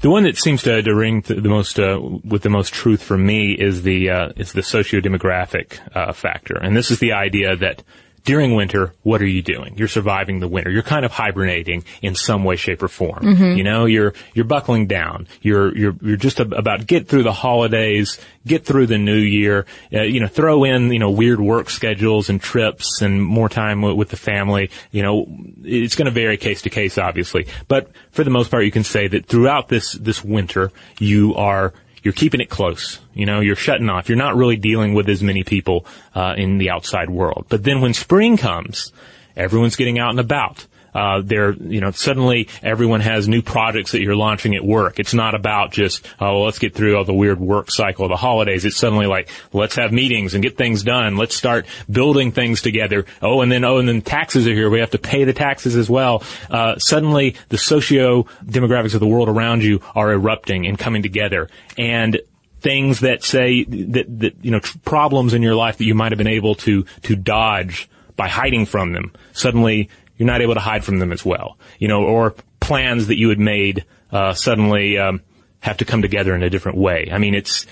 The 0.00 0.10
one 0.10 0.24
that 0.24 0.36
seems 0.36 0.62
to, 0.64 0.82
to 0.82 0.94
ring 0.94 1.22
th- 1.22 1.42
the 1.42 1.48
most 1.48 1.80
uh, 1.80 1.98
with 2.22 2.42
the 2.42 2.50
most 2.50 2.72
truth 2.72 3.02
for 3.02 3.16
me 3.16 3.52
is 3.52 3.82
the 3.82 4.10
uh, 4.10 4.28
is 4.36 4.52
the 4.52 4.62
socio-demographic 4.62 5.78
uh, 5.96 6.12
factor, 6.12 6.56
and 6.56 6.76
this 6.76 6.90
is 6.90 6.98
the 6.98 7.12
idea 7.12 7.56
that 7.56 7.82
during 8.26 8.54
winter, 8.54 8.92
what 9.04 9.22
are 9.22 9.26
you 9.26 9.40
doing? 9.40 9.78
You're 9.78 9.86
surviving 9.88 10.40
the 10.40 10.48
winter. 10.48 10.68
You're 10.68 10.82
kind 10.82 11.04
of 11.04 11.12
hibernating 11.12 11.84
in 12.02 12.16
some 12.16 12.42
way, 12.42 12.56
shape, 12.56 12.82
or 12.82 12.88
form. 12.88 13.24
You 13.56 13.62
know, 13.62 13.86
you're 13.86 14.12
you're 14.34 14.44
buckling 14.44 14.88
down. 14.88 15.28
You're 15.40 15.74
you're 15.74 15.94
you're 16.02 16.16
just 16.16 16.40
about 16.40 16.86
get 16.86 17.06
through 17.08 17.22
the 17.22 17.32
holidays, 17.32 18.18
get 18.44 18.66
through 18.66 18.88
the 18.88 18.98
new 18.98 19.16
year. 19.16 19.64
Uh, 19.92 20.02
you 20.02 20.20
know, 20.20 20.26
throw 20.26 20.64
in 20.64 20.92
you 20.92 20.98
know 20.98 21.10
weird 21.10 21.40
work 21.40 21.70
schedules 21.70 22.28
and 22.28 22.40
trips 22.42 23.00
and 23.00 23.22
more 23.22 23.48
time 23.48 23.80
w- 23.80 23.96
with 23.96 24.08
the 24.08 24.16
family. 24.16 24.70
You 24.90 25.02
know, 25.02 25.26
it's 25.62 25.94
going 25.94 26.06
to 26.06 26.10
vary 26.10 26.36
case 26.36 26.62
to 26.62 26.70
case, 26.70 26.98
obviously, 26.98 27.46
but 27.68 27.90
for 28.10 28.24
the 28.24 28.30
most 28.30 28.50
part, 28.50 28.64
you 28.64 28.72
can 28.72 28.84
say 28.84 29.06
that 29.06 29.26
throughout 29.26 29.68
this 29.68 29.92
this 29.92 30.24
winter, 30.24 30.72
you 30.98 31.36
are 31.36 31.72
you're 32.06 32.12
keeping 32.12 32.40
it 32.40 32.48
close. 32.48 33.00
You 33.14 33.26
know, 33.26 33.40
you're 33.40 33.56
shutting 33.56 33.90
off. 33.90 34.08
You're 34.08 34.16
not 34.16 34.36
really 34.36 34.56
dealing 34.56 34.94
with 34.94 35.08
as 35.08 35.24
many 35.24 35.42
people 35.42 35.84
uh, 36.14 36.34
in 36.36 36.58
the 36.58 36.70
outside 36.70 37.10
world. 37.10 37.46
But 37.48 37.64
then 37.64 37.80
when 37.80 37.94
spring 37.94 38.36
comes, 38.36 38.92
everyone's 39.36 39.74
getting 39.74 39.98
out 39.98 40.10
and 40.10 40.20
about. 40.20 40.68
Uh, 40.96 41.20
they're, 41.22 41.52
you 41.52 41.82
know, 41.82 41.90
suddenly 41.90 42.48
everyone 42.62 43.00
has 43.00 43.28
new 43.28 43.42
projects 43.42 43.92
that 43.92 44.00
you're 44.00 44.16
launching 44.16 44.54
at 44.54 44.64
work. 44.64 44.98
It's 44.98 45.12
not 45.12 45.34
about 45.34 45.70
just, 45.70 46.06
oh, 46.18 46.32
well, 46.32 46.44
let's 46.44 46.58
get 46.58 46.72
through 46.72 46.96
all 46.96 47.04
the 47.04 47.12
weird 47.12 47.38
work 47.38 47.70
cycle 47.70 48.06
of 48.06 48.08
the 48.08 48.16
holidays. 48.16 48.64
It's 48.64 48.78
suddenly 48.78 49.04
like, 49.04 49.28
let's 49.52 49.76
have 49.76 49.92
meetings 49.92 50.32
and 50.32 50.42
get 50.42 50.56
things 50.56 50.82
done. 50.82 51.18
Let's 51.18 51.34
start 51.36 51.66
building 51.90 52.32
things 52.32 52.62
together. 52.62 53.04
Oh, 53.20 53.42
and 53.42 53.52
then, 53.52 53.62
oh, 53.62 53.76
and 53.76 53.86
then 53.86 54.00
taxes 54.00 54.46
are 54.48 54.54
here. 54.54 54.70
We 54.70 54.80
have 54.80 54.92
to 54.92 54.98
pay 54.98 55.24
the 55.24 55.34
taxes 55.34 55.76
as 55.76 55.90
well. 55.90 56.22
Uh, 56.48 56.78
suddenly 56.78 57.36
the 57.50 57.58
socio 57.58 58.22
demographics 58.42 58.94
of 58.94 59.00
the 59.00 59.06
world 59.06 59.28
around 59.28 59.62
you 59.62 59.82
are 59.94 60.10
erupting 60.10 60.66
and 60.66 60.78
coming 60.78 61.02
together. 61.02 61.50
And 61.76 62.22
things 62.62 63.00
that 63.00 63.22
say 63.22 63.64
that, 63.64 64.18
that, 64.20 64.36
you 64.42 64.50
know, 64.50 64.60
problems 64.86 65.34
in 65.34 65.42
your 65.42 65.54
life 65.54 65.76
that 65.76 65.84
you 65.84 65.94
might 65.94 66.12
have 66.12 66.18
been 66.18 66.26
able 66.26 66.54
to, 66.54 66.86
to 67.02 67.16
dodge 67.16 67.86
by 68.16 68.28
hiding 68.28 68.64
from 68.64 68.92
them 68.92 69.12
suddenly 69.34 69.90
you're 70.16 70.26
not 70.26 70.40
able 70.40 70.54
to 70.54 70.60
hide 70.60 70.84
from 70.84 70.98
them 70.98 71.12
as 71.12 71.24
well. 71.24 71.58
You 71.78 71.88
know, 71.88 72.04
or 72.04 72.34
plans 72.60 73.08
that 73.08 73.18
you 73.18 73.28
had 73.28 73.38
made 73.38 73.84
uh, 74.10 74.34
suddenly 74.34 74.98
um, 74.98 75.22
have 75.60 75.78
to 75.78 75.84
come 75.84 76.02
together 76.02 76.34
in 76.34 76.42
a 76.42 76.50
different 76.50 76.78
way. 76.78 77.08
I 77.12 77.18
mean, 77.18 77.34
it's 77.34 77.66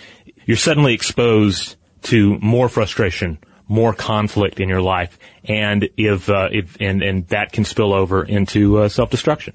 you're 0.47 0.57
suddenly 0.57 0.95
exposed 0.95 1.77
to 2.03 2.39
more 2.41 2.69
frustration, 2.69 3.39
more 3.67 3.95
conflict 3.95 4.61
in 4.61 4.69
your 4.69 4.83
life, 4.83 5.19
and 5.45 5.89
if, 5.97 6.29
uh, 6.29 6.49
if 6.53 6.77
and 6.81 7.03
and 7.03 7.27
that 7.29 7.53
can 7.53 7.65
spill 7.65 7.93
over 7.93 8.23
into 8.23 8.79
uh, 8.79 8.89
self 8.89 9.11
destruction. 9.11 9.55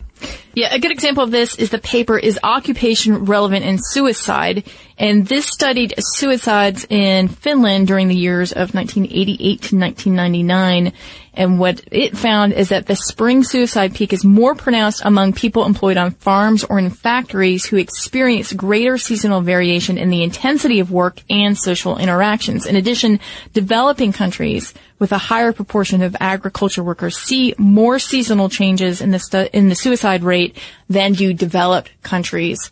Yeah, 0.56 0.74
a 0.74 0.80
good 0.80 0.92
example 0.92 1.24
of 1.24 1.32
this 1.32 1.56
is 1.56 1.70
the 1.70 1.78
paper 1.78 2.18
is 2.18 2.40
occupation 2.44 3.26
relevant 3.26 3.66
in 3.66 3.78
suicide, 3.80 4.70
and 4.98 5.26
this 5.26 5.46
studied 5.46 5.94
suicides 6.00 6.86
in 6.90 7.28
Finland 7.28 7.88
during 7.88 8.08
the 8.08 8.16
years 8.16 8.52
of 8.52 8.74
1988 8.74 9.40
to 9.62 9.78
1999. 9.78 10.94
And 11.40 11.58
what 11.58 11.82
it 11.90 12.18
found 12.18 12.52
is 12.52 12.68
that 12.68 12.88
the 12.88 12.98
spring 12.98 13.46
suicide 13.46 13.96
peak 13.96 14.12
is 14.12 14.26
more 14.26 14.56
pronounced 14.56 15.02
among 15.06 15.32
people 15.32 15.64
employed 15.64 15.96
on 15.96 16.12
farms 16.12 16.66
or 16.66 16.78
in 16.78 16.90
factories 16.90 17.66
who 17.66 17.78
experience 17.78 18.52
greater 18.52 18.98
seasonal 18.98 19.40
variation 19.40 19.98
in 19.98 20.10
the 20.10 20.22
intensity 20.22 20.82
of 20.82 20.92
work 20.92 21.22
and 21.30 21.58
social 21.58 21.98
interactions. 21.98 22.66
In 22.66 22.76
addition, 22.76 23.22
developing 23.54 24.12
countries 24.12 24.74
with 25.00 25.14
a 25.14 25.18
higher 25.18 25.54
proportion 25.54 26.02
of 26.02 26.14
agriculture 26.20 26.84
workers 26.84 27.18
see 27.18 27.56
more 27.58 28.00
seasonal 28.00 28.50
changes 28.50 29.00
in 29.00 29.12
the 29.12 29.20
stu- 29.20 29.48
in 29.54 29.70
the 29.70 29.76
suicide 29.76 30.24
rate 30.24 30.58
than 30.90 31.14
do 31.14 31.34
developed 31.34 31.90
countries. 32.04 32.70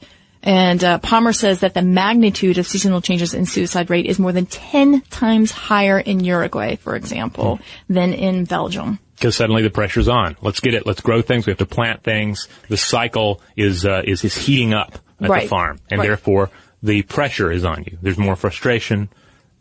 And 0.47 0.81
uh, 0.81 0.97
Palmer 0.99 1.33
says 1.33 1.59
that 1.59 1.73
the 1.73 1.81
magnitude 1.81 2.57
of 2.57 2.65
seasonal 2.65 3.01
changes 3.01 3.33
in 3.33 3.45
suicide 3.45 3.89
rate 3.89 4.05
is 4.05 4.17
more 4.17 4.31
than 4.31 4.45
10 4.45 5.01
times 5.01 5.51
higher 5.51 5.99
in 5.99 6.21
Uruguay, 6.23 6.77
for 6.77 6.95
example, 6.95 7.59
than 7.89 8.13
in 8.13 8.45
Belgium. 8.45 8.97
Because 9.15 9.35
suddenly 9.35 9.61
the 9.61 9.69
pressure's 9.69 10.07
on. 10.07 10.37
Let's 10.41 10.61
get 10.61 10.73
it. 10.73 10.85
Let's 10.87 11.01
grow 11.01 11.21
things. 11.21 11.45
We 11.45 11.51
have 11.51 11.57
to 11.57 11.65
plant 11.65 12.01
things. 12.01 12.47
The 12.69 12.77
cycle 12.77 13.41
is 13.57 13.85
uh, 13.85 14.03
is 14.05 14.23
is 14.23 14.37
heating 14.37 14.73
up 14.73 14.97
at 15.19 15.29
Right. 15.29 15.41
the 15.43 15.49
farm, 15.49 15.79
and 15.91 15.99
Right. 15.99 16.07
therefore 16.07 16.49
the 16.81 17.01
pressure 17.01 17.51
is 17.51 17.65
on 17.65 17.83
you. 17.85 17.97
There's 18.01 18.17
more 18.17 18.37
frustration, 18.37 19.09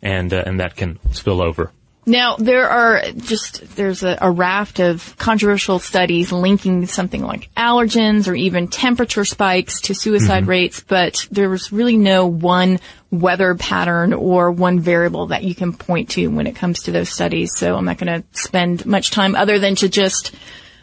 and 0.01 0.31
uh, 0.33 0.43
and 0.45 0.61
that 0.61 0.77
can 0.77 0.99
spill 1.11 1.41
over. 1.41 1.71
Now, 2.07 2.37
there 2.37 2.69
are 2.69 3.01
just, 3.17 3.75
there's 3.75 4.01
a, 4.01 4.17
a 4.21 4.31
raft 4.31 4.79
of 4.79 5.17
controversial 5.17 5.77
studies 5.77 6.31
linking 6.31 6.85
something 6.85 7.21
like 7.21 7.53
allergens 7.55 8.29
or 8.29 8.33
even 8.33 8.69
temperature 8.69 9.25
spikes 9.25 9.81
to 9.81 9.93
suicide 9.93 10.43
mm-hmm. 10.43 10.49
rates, 10.49 10.79
but 10.79 11.27
there 11.31 11.49
was 11.49 11.73
really 11.73 11.97
no 11.97 12.25
one 12.25 12.79
weather 13.11 13.55
pattern 13.55 14.13
or 14.13 14.51
one 14.51 14.79
variable 14.79 15.27
that 15.27 15.43
you 15.43 15.53
can 15.53 15.73
point 15.73 16.11
to 16.11 16.27
when 16.27 16.47
it 16.47 16.55
comes 16.55 16.83
to 16.83 16.93
those 16.93 17.09
studies. 17.09 17.51
So 17.57 17.75
I'm 17.75 17.83
not 17.83 17.97
going 17.97 18.21
to 18.21 18.27
spend 18.31 18.85
much 18.85 19.11
time 19.11 19.35
other 19.35 19.59
than 19.59 19.75
to 19.75 19.89
just 19.89 20.33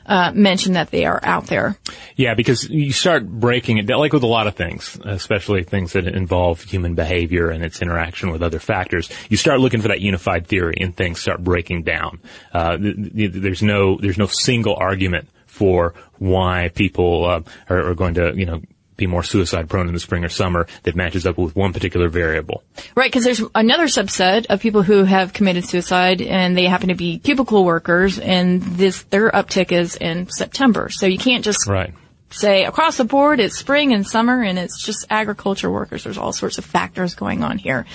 uh, 0.06 0.32
mention 0.34 0.74
that 0.74 0.90
they 0.90 1.04
are 1.04 1.20
out 1.22 1.46
there. 1.46 1.76
Yeah, 2.16 2.34
because 2.34 2.68
you 2.68 2.92
start 2.92 3.28
breaking 3.28 3.78
it, 3.78 3.88
like 3.88 4.12
with 4.12 4.22
a 4.22 4.28
lot 4.28 4.46
of 4.46 4.54
things, 4.54 4.98
especially 5.04 5.64
things 5.64 5.92
that 5.92 6.06
involve 6.06 6.62
human 6.62 6.94
behavior 6.94 7.50
and 7.50 7.64
its 7.64 7.80
interaction 7.82 8.30
with 8.30 8.42
other 8.42 8.58
factors. 8.58 9.10
You 9.28 9.36
start 9.36 9.60
looking 9.60 9.80
for 9.80 9.88
that 9.88 10.00
unified 10.00 10.46
theory, 10.46 10.76
and 10.80 10.96
things 10.96 11.20
start 11.20 11.42
breaking 11.42 11.82
down. 11.82 12.20
Uh, 12.52 12.76
th- 12.76 13.14
th- 13.14 13.32
there's 13.32 13.62
no 13.62 13.98
there's 13.98 14.18
no 14.18 14.26
single 14.26 14.76
argument 14.76 15.28
for 15.46 15.94
why 16.18 16.70
people 16.74 17.24
uh, 17.24 17.40
are, 17.68 17.90
are 17.90 17.94
going 17.94 18.14
to 18.14 18.32
you 18.36 18.46
know 18.46 18.60
be 18.96 19.06
more 19.06 19.22
suicide 19.22 19.68
prone 19.68 19.88
in 19.88 19.94
the 19.94 20.00
spring 20.00 20.24
or 20.24 20.28
summer 20.28 20.66
that 20.84 20.94
matches 20.94 21.26
up 21.26 21.36
with 21.36 21.56
one 21.56 21.72
particular 21.72 22.08
variable. 22.08 22.62
Right, 22.94 23.10
because 23.10 23.24
there's 23.24 23.42
another 23.54 23.86
subset 23.86 24.46
of 24.46 24.60
people 24.60 24.82
who 24.82 25.04
have 25.04 25.32
committed 25.32 25.64
suicide, 25.64 26.20
and 26.22 26.56
they 26.56 26.66
happen 26.66 26.88
to 26.88 26.94
be 26.94 27.18
cubicle 27.18 27.64
workers, 27.64 28.18
and 28.18 28.62
this 28.62 29.02
their 29.04 29.30
uptick 29.30 29.72
is 29.72 29.96
in 29.96 30.28
September. 30.30 30.88
So 30.90 31.06
you 31.06 31.18
can't 31.18 31.44
just 31.44 31.66
Right. 31.66 31.92
say 32.30 32.64
across 32.64 32.96
the 32.96 33.04
board 33.04 33.40
it's 33.40 33.56
spring 33.56 33.92
and 33.92 34.06
summer, 34.06 34.42
and 34.42 34.58
it's 34.58 34.84
just 34.84 35.06
agriculture 35.10 35.70
workers. 35.70 36.04
There's 36.04 36.18
all 36.18 36.32
sorts 36.32 36.58
of 36.58 36.64
factors 36.64 37.14
going 37.14 37.42
on 37.42 37.58
here. 37.58 37.86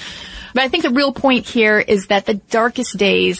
But 0.53 0.63
I 0.63 0.67
think 0.67 0.83
the 0.83 0.89
real 0.89 1.13
point 1.13 1.45
here 1.45 1.79
is 1.79 2.07
that 2.07 2.25
the 2.25 2.33
darkest 2.35 2.97
days 2.97 3.39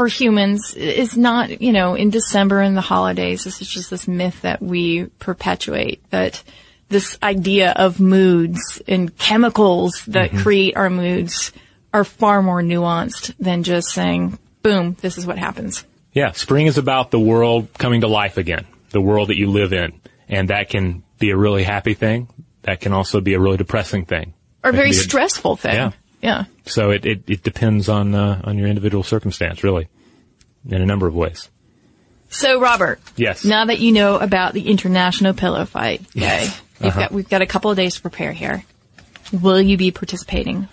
for 0.00 0.06
humans 0.06 0.72
is 0.72 1.14
not, 1.14 1.60
you 1.60 1.72
know, 1.72 1.94
in 1.94 2.08
December 2.08 2.60
and 2.60 2.74
the 2.74 2.80
holidays. 2.80 3.44
This 3.44 3.60
is 3.60 3.68
just 3.68 3.90
this 3.90 4.08
myth 4.08 4.40
that 4.40 4.62
we 4.62 5.04
perpetuate 5.18 6.02
that 6.08 6.42
this 6.88 7.18
idea 7.22 7.72
of 7.72 8.00
moods 8.00 8.80
and 8.88 9.14
chemicals 9.18 10.02
that 10.06 10.30
mm-hmm. 10.30 10.40
create 10.40 10.74
our 10.74 10.88
moods 10.88 11.52
are 11.92 12.04
far 12.04 12.40
more 12.40 12.62
nuanced 12.62 13.34
than 13.38 13.62
just 13.62 13.88
saying, 13.88 14.38
boom, 14.62 14.96
this 15.02 15.18
is 15.18 15.26
what 15.26 15.36
happens. 15.36 15.84
Yeah, 16.14 16.32
spring 16.32 16.66
is 16.66 16.78
about 16.78 17.10
the 17.10 17.20
world 17.20 17.68
coming 17.76 18.00
to 18.00 18.08
life 18.08 18.38
again, 18.38 18.66
the 18.92 19.02
world 19.02 19.28
that 19.28 19.36
you 19.36 19.50
live 19.50 19.74
in, 19.74 20.00
and 20.30 20.48
that 20.48 20.70
can 20.70 21.02
be 21.18 21.28
a 21.28 21.36
really 21.36 21.62
happy 21.62 21.92
thing. 21.92 22.26
That 22.62 22.80
can 22.80 22.94
also 22.94 23.20
be 23.20 23.34
a 23.34 23.38
really 23.38 23.58
depressing 23.58 24.06
thing. 24.06 24.32
Or 24.64 24.70
a 24.70 24.72
very 24.72 24.92
a- 24.92 24.94
stressful 24.94 25.56
thing. 25.56 25.74
Yeah. 25.74 25.90
Yeah. 26.22 26.44
So 26.66 26.90
it, 26.90 27.06
it, 27.06 27.22
it 27.26 27.42
depends 27.42 27.88
on 27.88 28.14
uh, 28.14 28.40
on 28.44 28.58
your 28.58 28.68
individual 28.68 29.02
circumstance, 29.02 29.64
really, 29.64 29.88
in 30.68 30.80
a 30.82 30.86
number 30.86 31.06
of 31.06 31.14
ways. 31.14 31.48
So, 32.28 32.60
Robert. 32.60 33.00
Yes. 33.16 33.44
Now 33.44 33.64
that 33.64 33.80
you 33.80 33.90
know 33.92 34.16
about 34.18 34.52
the 34.54 34.68
International 34.68 35.34
Pillow 35.34 35.64
Fight 35.64 36.08
Day, 36.12 36.44
you've 36.44 36.52
Uh-huh. 36.90 37.00
got, 37.00 37.12
we've 37.12 37.28
got 37.28 37.42
a 37.42 37.46
couple 37.46 37.70
of 37.72 37.76
days 37.76 37.96
to 37.96 38.02
prepare 38.02 38.32
here. 38.32 38.64
Will 39.32 39.60
you 39.60 39.76
be 39.76 39.90
participating? 39.90 40.68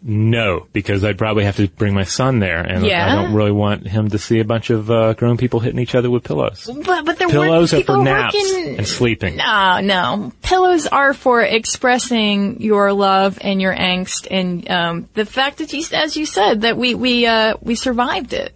No, 0.00 0.66
because 0.72 1.02
I'd 1.04 1.18
probably 1.18 1.44
have 1.44 1.56
to 1.56 1.68
bring 1.68 1.92
my 1.92 2.04
son 2.04 2.38
there, 2.38 2.60
and 2.60 2.86
Yeah? 2.86 3.12
I 3.12 3.16
don't 3.16 3.34
really 3.34 3.50
want 3.52 3.86
him 3.86 4.08
to 4.10 4.18
see 4.18 4.38
a 4.38 4.44
bunch 4.44 4.70
of 4.70 4.90
uh, 4.90 5.14
grown 5.14 5.36
people 5.36 5.58
hitting 5.58 5.80
each 5.80 5.94
other 5.96 6.08
with 6.08 6.22
pillows. 6.22 6.70
But, 6.84 7.04
but 7.04 7.18
there 7.18 7.28
Pillows 7.28 7.72
were 7.72 7.80
are 7.80 7.82
for 7.82 8.02
naps 8.04 8.34
working. 8.34 8.78
and 8.78 8.86
sleeping. 8.86 9.36
No, 9.36 9.80
no. 9.80 10.32
Pillows 10.42 10.86
are 10.86 11.14
for 11.14 11.42
expressing 11.42 12.60
your 12.60 12.92
love 12.92 13.38
and 13.40 13.60
your 13.60 13.74
angst, 13.74 14.28
and 14.30 14.70
um, 14.70 15.08
the 15.14 15.24
fact 15.26 15.58
that 15.58 15.72
you, 15.72 15.84
as 15.92 16.16
you 16.16 16.26
said, 16.26 16.60
that 16.60 16.76
we 16.76 16.94
we 16.94 17.26
uh, 17.26 17.54
we 17.60 17.74
survived 17.74 18.32
it. 18.32 18.54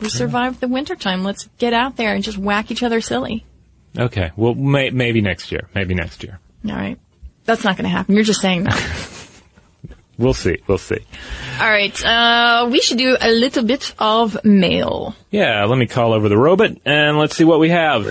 We 0.00 0.08
survived 0.08 0.60
the 0.60 0.68
wintertime. 0.68 1.24
Let's 1.24 1.48
get 1.58 1.72
out 1.72 1.96
there 1.96 2.14
and 2.14 2.22
just 2.22 2.36
whack 2.38 2.70
each 2.70 2.82
other 2.82 3.00
silly. 3.00 3.44
Okay, 3.98 4.32
well, 4.36 4.54
may, 4.54 4.90
maybe 4.90 5.20
next 5.20 5.50
year. 5.52 5.68
Maybe 5.74 5.94
next 5.94 6.22
year. 6.24 6.38
All 6.68 6.74
right. 6.74 6.98
That's 7.44 7.62
not 7.64 7.76
going 7.76 7.84
to 7.84 7.90
happen. 7.90 8.14
You're 8.14 8.24
just 8.24 8.40
saying 8.40 8.64
that. 8.64 8.74
We'll 10.16 10.34
see. 10.34 10.58
We'll 10.66 10.78
see. 10.78 10.98
All 11.60 11.68
right. 11.68 12.04
Uh, 12.04 12.68
we 12.70 12.80
should 12.80 12.98
do 12.98 13.16
a 13.20 13.30
little 13.30 13.64
bit 13.64 13.94
of 13.98 14.44
mail. 14.44 15.14
Yeah, 15.30 15.64
let 15.64 15.78
me 15.78 15.86
call 15.86 16.12
over 16.12 16.28
the 16.28 16.38
robot 16.38 16.70
and 16.84 17.18
let's 17.18 17.36
see 17.36 17.44
what 17.44 17.58
we 17.58 17.70
have. 17.70 18.06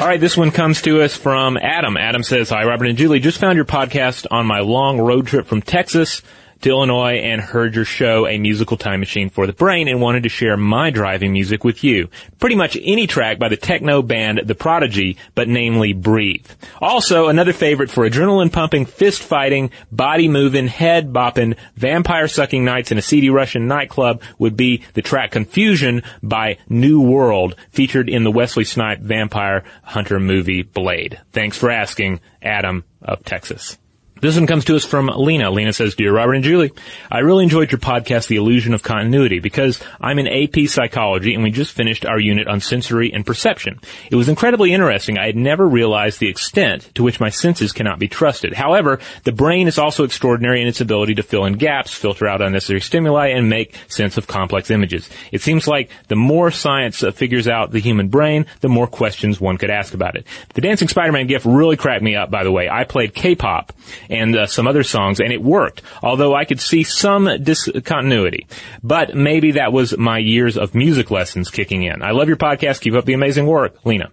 All 0.00 0.08
right, 0.08 0.20
this 0.20 0.36
one 0.36 0.50
comes 0.50 0.82
to 0.82 1.02
us 1.02 1.16
from 1.16 1.56
Adam. 1.56 1.96
Adam 1.96 2.22
says, 2.22 2.50
Hi, 2.50 2.64
Robert 2.64 2.86
and 2.86 2.98
Julie. 2.98 3.20
Just 3.20 3.38
found 3.38 3.56
your 3.56 3.64
podcast 3.64 4.26
on 4.30 4.46
my 4.46 4.60
long 4.60 5.00
road 5.00 5.26
trip 5.26 5.46
from 5.46 5.62
Texas 5.62 6.22
to 6.62 6.70
Illinois 6.70 7.18
and 7.18 7.40
heard 7.40 7.74
your 7.74 7.84
show, 7.84 8.26
A 8.26 8.38
Musical 8.38 8.76
Time 8.76 9.00
Machine 9.00 9.30
for 9.30 9.46
the 9.46 9.52
Brain, 9.52 9.88
and 9.88 10.00
wanted 10.00 10.22
to 10.22 10.28
share 10.28 10.56
my 10.56 10.90
driving 10.90 11.32
music 11.32 11.64
with 11.64 11.84
you. 11.84 12.08
Pretty 12.38 12.56
much 12.56 12.76
any 12.80 13.06
track 13.06 13.38
by 13.38 13.48
the 13.48 13.56
techno 13.56 14.02
band 14.02 14.42
The 14.44 14.54
Prodigy, 14.54 15.16
but 15.34 15.48
namely 15.48 15.92
Breathe. 15.92 16.46
Also, 16.80 17.28
another 17.28 17.52
favorite 17.52 17.90
for 17.90 18.08
adrenaline 18.08 18.52
pumping, 18.52 18.86
fist 18.86 19.22
fighting, 19.22 19.70
body 19.90 20.28
moving, 20.28 20.68
head 20.68 21.12
bopping, 21.12 21.56
vampire 21.76 22.28
sucking 22.28 22.64
nights 22.64 22.90
in 22.90 22.98
a 22.98 23.02
seedy 23.02 23.30
Russian 23.30 23.66
nightclub 23.66 24.22
would 24.38 24.56
be 24.56 24.82
the 24.94 25.02
track 25.02 25.32
Confusion 25.32 26.02
by 26.22 26.58
New 26.68 27.00
World, 27.00 27.56
featured 27.70 28.08
in 28.08 28.24
the 28.24 28.30
Wesley 28.30 28.64
Snipe 28.64 29.00
vampire 29.00 29.64
hunter 29.82 30.20
movie 30.20 30.62
Blade. 30.62 31.20
Thanks 31.32 31.56
for 31.56 31.70
asking, 31.70 32.20
Adam 32.40 32.84
of 33.02 33.24
Texas. 33.24 33.78
This 34.22 34.36
one 34.36 34.46
comes 34.46 34.66
to 34.66 34.76
us 34.76 34.84
from 34.84 35.08
Lena. 35.08 35.50
Lena 35.50 35.72
says, 35.72 35.96
Dear 35.96 36.14
Robert 36.14 36.34
and 36.34 36.44
Julie, 36.44 36.70
I 37.10 37.18
really 37.18 37.42
enjoyed 37.42 37.72
your 37.72 37.80
podcast, 37.80 38.28
The 38.28 38.36
Illusion 38.36 38.72
of 38.72 38.80
Continuity, 38.80 39.40
because 39.40 39.82
I'm 40.00 40.20
in 40.20 40.28
AP 40.28 40.68
psychology 40.68 41.34
and 41.34 41.42
we 41.42 41.50
just 41.50 41.72
finished 41.72 42.06
our 42.06 42.20
unit 42.20 42.46
on 42.46 42.60
sensory 42.60 43.12
and 43.12 43.26
perception. 43.26 43.80
It 44.12 44.14
was 44.14 44.28
incredibly 44.28 44.72
interesting. 44.72 45.18
I 45.18 45.26
had 45.26 45.34
never 45.34 45.66
realized 45.66 46.20
the 46.20 46.28
extent 46.28 46.88
to 46.94 47.02
which 47.02 47.18
my 47.18 47.30
senses 47.30 47.72
cannot 47.72 47.98
be 47.98 48.06
trusted. 48.06 48.52
However, 48.52 49.00
the 49.24 49.32
brain 49.32 49.66
is 49.66 49.76
also 49.76 50.04
extraordinary 50.04 50.62
in 50.62 50.68
its 50.68 50.80
ability 50.80 51.16
to 51.16 51.24
fill 51.24 51.44
in 51.44 51.54
gaps, 51.54 51.92
filter 51.92 52.28
out 52.28 52.42
unnecessary 52.42 52.80
stimuli, 52.80 53.30
and 53.30 53.50
make 53.50 53.76
sense 53.88 54.18
of 54.18 54.28
complex 54.28 54.70
images. 54.70 55.10
It 55.32 55.42
seems 55.42 55.66
like 55.66 55.90
the 56.06 56.14
more 56.14 56.52
science 56.52 57.02
uh, 57.02 57.10
figures 57.10 57.48
out 57.48 57.72
the 57.72 57.80
human 57.80 58.06
brain, 58.06 58.46
the 58.60 58.68
more 58.68 58.86
questions 58.86 59.40
one 59.40 59.58
could 59.58 59.70
ask 59.70 59.94
about 59.94 60.14
it. 60.14 60.28
The 60.54 60.60
Dancing 60.60 60.86
Spider-Man 60.86 61.26
gif 61.26 61.44
really 61.44 61.76
cracked 61.76 62.04
me 62.04 62.14
up, 62.14 62.30
by 62.30 62.44
the 62.44 62.52
way. 62.52 62.68
I 62.68 62.84
played 62.84 63.14
K-pop 63.14 63.72
and 64.12 64.36
uh, 64.36 64.46
some 64.46 64.68
other 64.68 64.82
songs, 64.82 65.20
and 65.20 65.32
it 65.32 65.42
worked. 65.42 65.82
Although 66.02 66.34
I 66.34 66.44
could 66.44 66.60
see 66.60 66.82
some 66.82 67.28
discontinuity, 67.42 68.46
but 68.82 69.14
maybe 69.14 69.52
that 69.52 69.72
was 69.72 69.96
my 69.96 70.18
years 70.18 70.56
of 70.56 70.74
music 70.74 71.10
lessons 71.10 71.50
kicking 71.50 71.82
in. 71.82 72.02
I 72.02 72.10
love 72.10 72.28
your 72.28 72.36
podcast. 72.36 72.80
Keep 72.80 72.94
up 72.94 73.04
the 73.04 73.14
amazing 73.14 73.46
work, 73.46 73.84
Lena. 73.84 74.10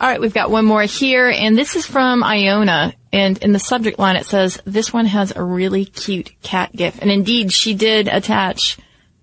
All 0.00 0.08
right, 0.08 0.20
we've 0.20 0.34
got 0.34 0.50
one 0.50 0.64
more 0.64 0.82
here, 0.82 1.30
and 1.30 1.56
this 1.56 1.76
is 1.76 1.86
from 1.86 2.24
Iona. 2.24 2.94
And 3.12 3.38
in 3.38 3.52
the 3.52 3.60
subject 3.60 3.98
line, 3.98 4.16
it 4.16 4.26
says, 4.26 4.60
"This 4.64 4.92
one 4.92 5.06
has 5.06 5.32
a 5.34 5.42
really 5.42 5.84
cute 5.84 6.32
cat 6.42 6.74
gif." 6.74 7.00
And 7.00 7.10
indeed, 7.10 7.52
she 7.52 7.74
did 7.74 8.08
attach 8.08 8.76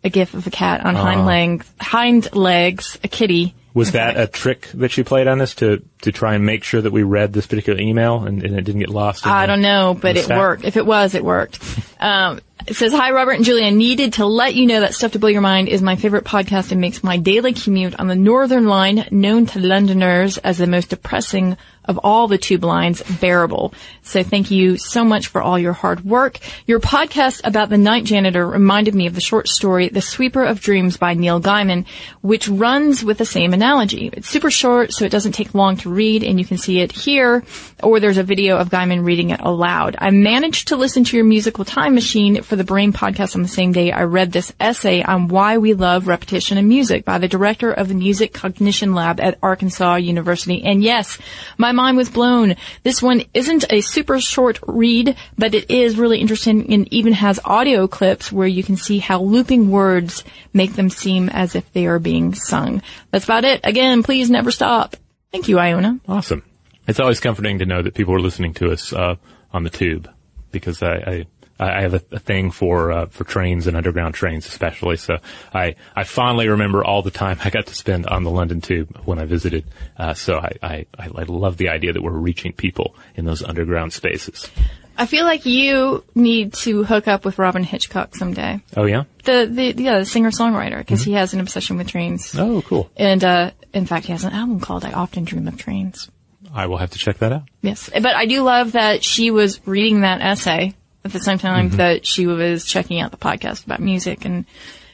a 0.04 0.10
gif 0.10 0.34
of 0.34 0.48
a 0.48 0.50
cat 0.50 0.86
on 0.86 0.96
hind 0.96 1.26
legs, 1.26 1.70
hind 1.80 2.34
legs, 2.34 2.98
a 3.04 3.08
kitty. 3.08 3.54
Was 3.74 3.92
that 3.92 4.20
a 4.20 4.28
trick 4.28 4.68
that 4.74 4.92
she 4.92 5.04
played 5.04 5.28
on 5.28 5.42
us 5.42 5.56
to, 5.56 5.84
to 6.02 6.12
try 6.12 6.36
and 6.36 6.46
make 6.46 6.64
sure 6.64 6.82
that 6.82 6.92
we 6.92 7.04
read 7.04 7.34
this 7.34 7.48
particular 7.48 7.80
email 7.80 8.24
and, 8.24 8.44
and 8.44 8.58
it 8.58 8.64
didn't 8.64 8.80
get 8.80 8.90
lost? 8.90 9.26
I 9.26 9.46
the, 9.46 9.54
don't 9.54 9.62
know, 9.62 9.98
but 10.00 10.18
it 10.18 10.26
stack? 10.26 10.38
worked. 10.38 10.66
If 10.66 10.78
it 10.78 10.86
was, 10.86 11.16
it 11.16 11.24
worked. 11.24 11.60
Um, 12.02 12.40
it 12.68 12.76
says, 12.76 12.94
Hi, 12.94 13.12
Robert 13.12 13.34
and 13.34 13.46
Julia. 13.46 13.70
Needed 13.70 14.14
to 14.14 14.26
let 14.26 14.56
you 14.56 14.66
know 14.66 14.80
that 14.82 14.96
Stuff 14.96 15.12
to 15.12 15.20
Blow 15.20 15.30
Your 15.30 15.42
Mind 15.42 15.68
is 15.68 15.82
my 15.82 15.96
favorite 15.96 16.26
podcast 16.26 16.72
and 16.72 16.82
makes 16.82 17.04
my 17.04 17.18
daily 17.18 17.54
commute 17.54 18.00
on 18.00 18.08
the 18.08 18.16
Northern 18.16 18.66
Line, 18.66 19.08
known 19.12 19.46
to 19.48 19.60
Londoners 19.60 20.38
as 20.40 20.58
the 20.58 20.66
most 20.66 20.90
depressing 20.90 21.58
of 21.86 21.98
all 22.00 22.28
the 22.28 22.38
tube 22.38 22.64
lines, 22.64 23.02
bearable. 23.02 23.74
So 24.04 24.24
thank 24.24 24.52
you 24.52 24.78
so 24.78 25.04
much 25.04 25.28
for 25.28 25.42
all 25.42 25.58
your 25.58 25.74
hard 25.74 26.06
work. 26.06 26.38
Your 26.68 26.80
podcast 26.80 27.42
about 27.44 27.70
the 27.70 27.78
night 27.78 28.04
janitor 28.04 28.48
reminded 28.48 28.94
me 28.94 29.08
of 29.08 29.16
the 29.16 29.22
short 29.22 29.48
story, 29.48 29.90
The 29.90 30.02
Sweeper 30.02 30.44
of 30.44 30.62
Dreams 30.62 30.98
by 30.98 31.16
Neil 31.16 31.42
Gaiman, 31.42 31.86
which 32.22 32.48
runs 32.48 33.04
with 33.04 33.18
the 33.18 33.26
same 33.26 33.54
analogy. 33.54 34.12
It's 34.14 34.30
super 34.30 34.52
short, 34.52 34.94
so 34.94 35.06
it 35.06 35.12
doesn't 35.12 35.32
take 35.32 35.56
long 35.56 35.78
to 35.78 35.90
read, 35.92 36.24
and 36.24 36.40
you 36.40 36.46
can 36.46 36.58
see 36.58 36.80
it 36.80 36.92
here, 36.92 37.44
or 37.84 38.00
there's 38.00 38.18
a 38.18 38.24
video 38.24 38.58
of 38.58 38.70
Gaiman 38.70 39.04
reading 39.04 39.30
it 39.30 39.42
aloud. 39.42 39.96
I 40.00 40.10
managed 40.12 40.70
to 40.70 40.76
listen 40.76 41.04
to 41.04 41.18
your 41.18 41.26
musical 41.26 41.66
time 41.66 41.94
machine 41.96 42.42
for 42.42 42.56
the 42.56 42.64
Brain 42.64 42.94
podcast 42.94 43.36
on 43.36 43.42
the 43.42 43.48
same 43.48 43.72
day 43.72 43.92
I 43.92 44.04
read 44.04 44.32
this 44.32 44.54
essay 44.60 45.04
on 45.04 45.28
why 45.28 45.58
we 45.58 45.74
love 45.74 46.08
repetition 46.08 46.58
in 46.58 46.68
music 46.68 47.06
by 47.06 47.18
the 47.18 47.28
director 47.28 47.72
of 47.72 47.88
the 47.88 47.94
Music 47.94 48.34
Cognition 48.34 48.94
Lab 48.94 49.20
at 49.20 49.38
Arkansas 49.44 49.96
University. 49.96 50.64
And 50.64 50.84
yes, 50.84 51.18
my 51.58 51.72
mind 51.72 51.98
was 51.98 52.10
blown. 52.10 52.56
This 52.84 53.02
one 53.02 53.24
isn't 53.34 53.66
a 53.70 53.82
super 53.82 54.20
short 54.20 54.60
read, 54.68 55.16
but 55.38 55.54
it 55.54 55.70
is 55.70 55.98
really 55.98 56.20
interesting 56.20 56.74
and 56.74 56.92
even 56.94 57.14
has 57.14 57.40
audio 57.44 57.88
clips 57.88 58.32
where 58.32 58.48
you 58.48 58.64
can 58.64 58.78
see 58.78 59.00
how 59.00 59.22
looping 59.22 59.72
words 59.72 60.24
make 60.54 60.74
them 60.74 60.90
seem 60.90 61.30
as 61.30 61.56
if 61.56 61.72
they 61.74 61.88
are 61.88 62.00
being 62.00 62.34
sung. 62.34 62.82
That's 63.12 63.26
about 63.26 63.46
it. 63.46 63.62
Again, 63.64 64.04
please 64.04 64.30
never 64.30 64.52
stop. 64.52 64.96
Thank 65.32 65.48
you, 65.48 65.60
Iona. 65.60 66.00
Awesome. 66.08 66.44
It's 66.88 67.00
always 67.00 67.20
comforting 67.20 67.60
to 67.60 67.66
know 67.66 67.82
that 67.82 67.94
people 67.94 68.14
are 68.14 68.20
listening 68.20 68.54
to 68.56 68.72
us 68.72 68.92
uh, 68.92 69.16
on 69.54 69.64
the 69.64 69.70
tube 69.70 70.10
because 70.52 70.84
I, 70.84 70.94
I 70.96 71.26
I 71.62 71.82
have 71.82 71.94
a, 71.94 72.00
thing 72.00 72.50
for 72.50 72.92
uh, 72.92 73.06
for 73.06 73.24
trains 73.24 73.68
and 73.68 73.78
underground 73.78 74.16
trains, 74.16 74.48
especially. 74.48 74.98
So 74.98 75.20
I 75.54 75.76
I 75.96 76.06
fondly 76.06 76.50
remember 76.50 76.84
all 76.84 77.04
the 77.04 77.12
time 77.12 77.38
I 77.46 77.52
got 77.52 77.68
to 77.68 77.76
spend 77.76 78.08
on 78.08 78.24
the 78.24 78.32
London 78.32 78.62
Tube 78.62 78.98
when 79.06 79.20
I 79.20 79.26
visited. 79.26 79.66
Uh, 79.96 80.16
so 80.16 80.40
I, 80.40 80.58
I 80.64 80.86
I 80.98 81.24
love 81.24 81.58
the 81.58 81.70
idea 81.70 81.94
that 81.94 82.02
we're 82.02 82.12
reaching 82.12 82.52
people 82.52 82.96
in 83.16 83.26
those 83.26 83.44
underground 83.44 83.94
spaces. 83.94 84.50
I 84.98 85.06
feel 85.06 85.26
like 85.26 85.46
you 85.46 86.04
need 86.16 86.54
to 86.54 86.84
hook 86.84 87.08
up 87.08 87.26
with 87.26 87.40
Robyn 87.40 87.64
Hitchcock 87.64 88.16
someday. 88.16 88.62
Oh 88.76 88.86
yeah. 88.86 89.04
The 89.24 89.48
the 89.52 89.84
yeah 89.84 90.00
the 90.00 90.06
singer 90.06 90.32
songwriter 90.32 90.78
because 90.80 91.04
he 91.04 91.14
has 91.14 91.34
an 91.34 91.40
obsession 91.40 91.78
with 91.78 91.88
trains. 91.88 92.36
Oh 92.38 92.62
cool. 92.62 92.90
And 92.98 93.24
uh, 93.24 93.52
in 93.74 93.86
fact, 93.86 94.06
he 94.06 94.12
has 94.12 94.24
an 94.24 94.34
album 94.34 94.60
called 94.60 94.86
"I 94.86 94.92
Often 94.92 95.26
Dream 95.26 95.48
of 95.48 95.58
Trains." 95.58 96.10
I 96.54 96.68
will 96.68 96.78
have 96.78 96.92
to 96.92 97.00
check 97.00 97.20
that 97.20 97.32
out. 97.32 97.44
Yes, 97.62 97.90
but 97.94 98.08
I 98.08 98.26
do 98.26 98.42
love 98.42 98.74
that 98.74 99.04
she 99.04 99.32
was 99.32 99.66
reading 99.66 100.02
that 100.02 100.22
essay 100.22 100.74
at 101.06 101.14
the 101.14 101.20
same 101.20 101.38
time 101.38 101.70
that 101.72 102.06
she 102.06 102.28
was 102.28 102.66
checking 102.66 103.00
out 103.00 103.12
the 103.12 103.18
podcast 103.18 103.66
about 103.66 103.80
music 103.80 104.26
and 104.26 104.46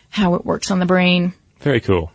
how 0.09 0.35
it 0.35 0.45
works 0.45 0.71
on 0.71 0.79
the 0.79 0.85
brain. 0.85 1.33
Very 1.59 1.81
cool. 1.81 2.11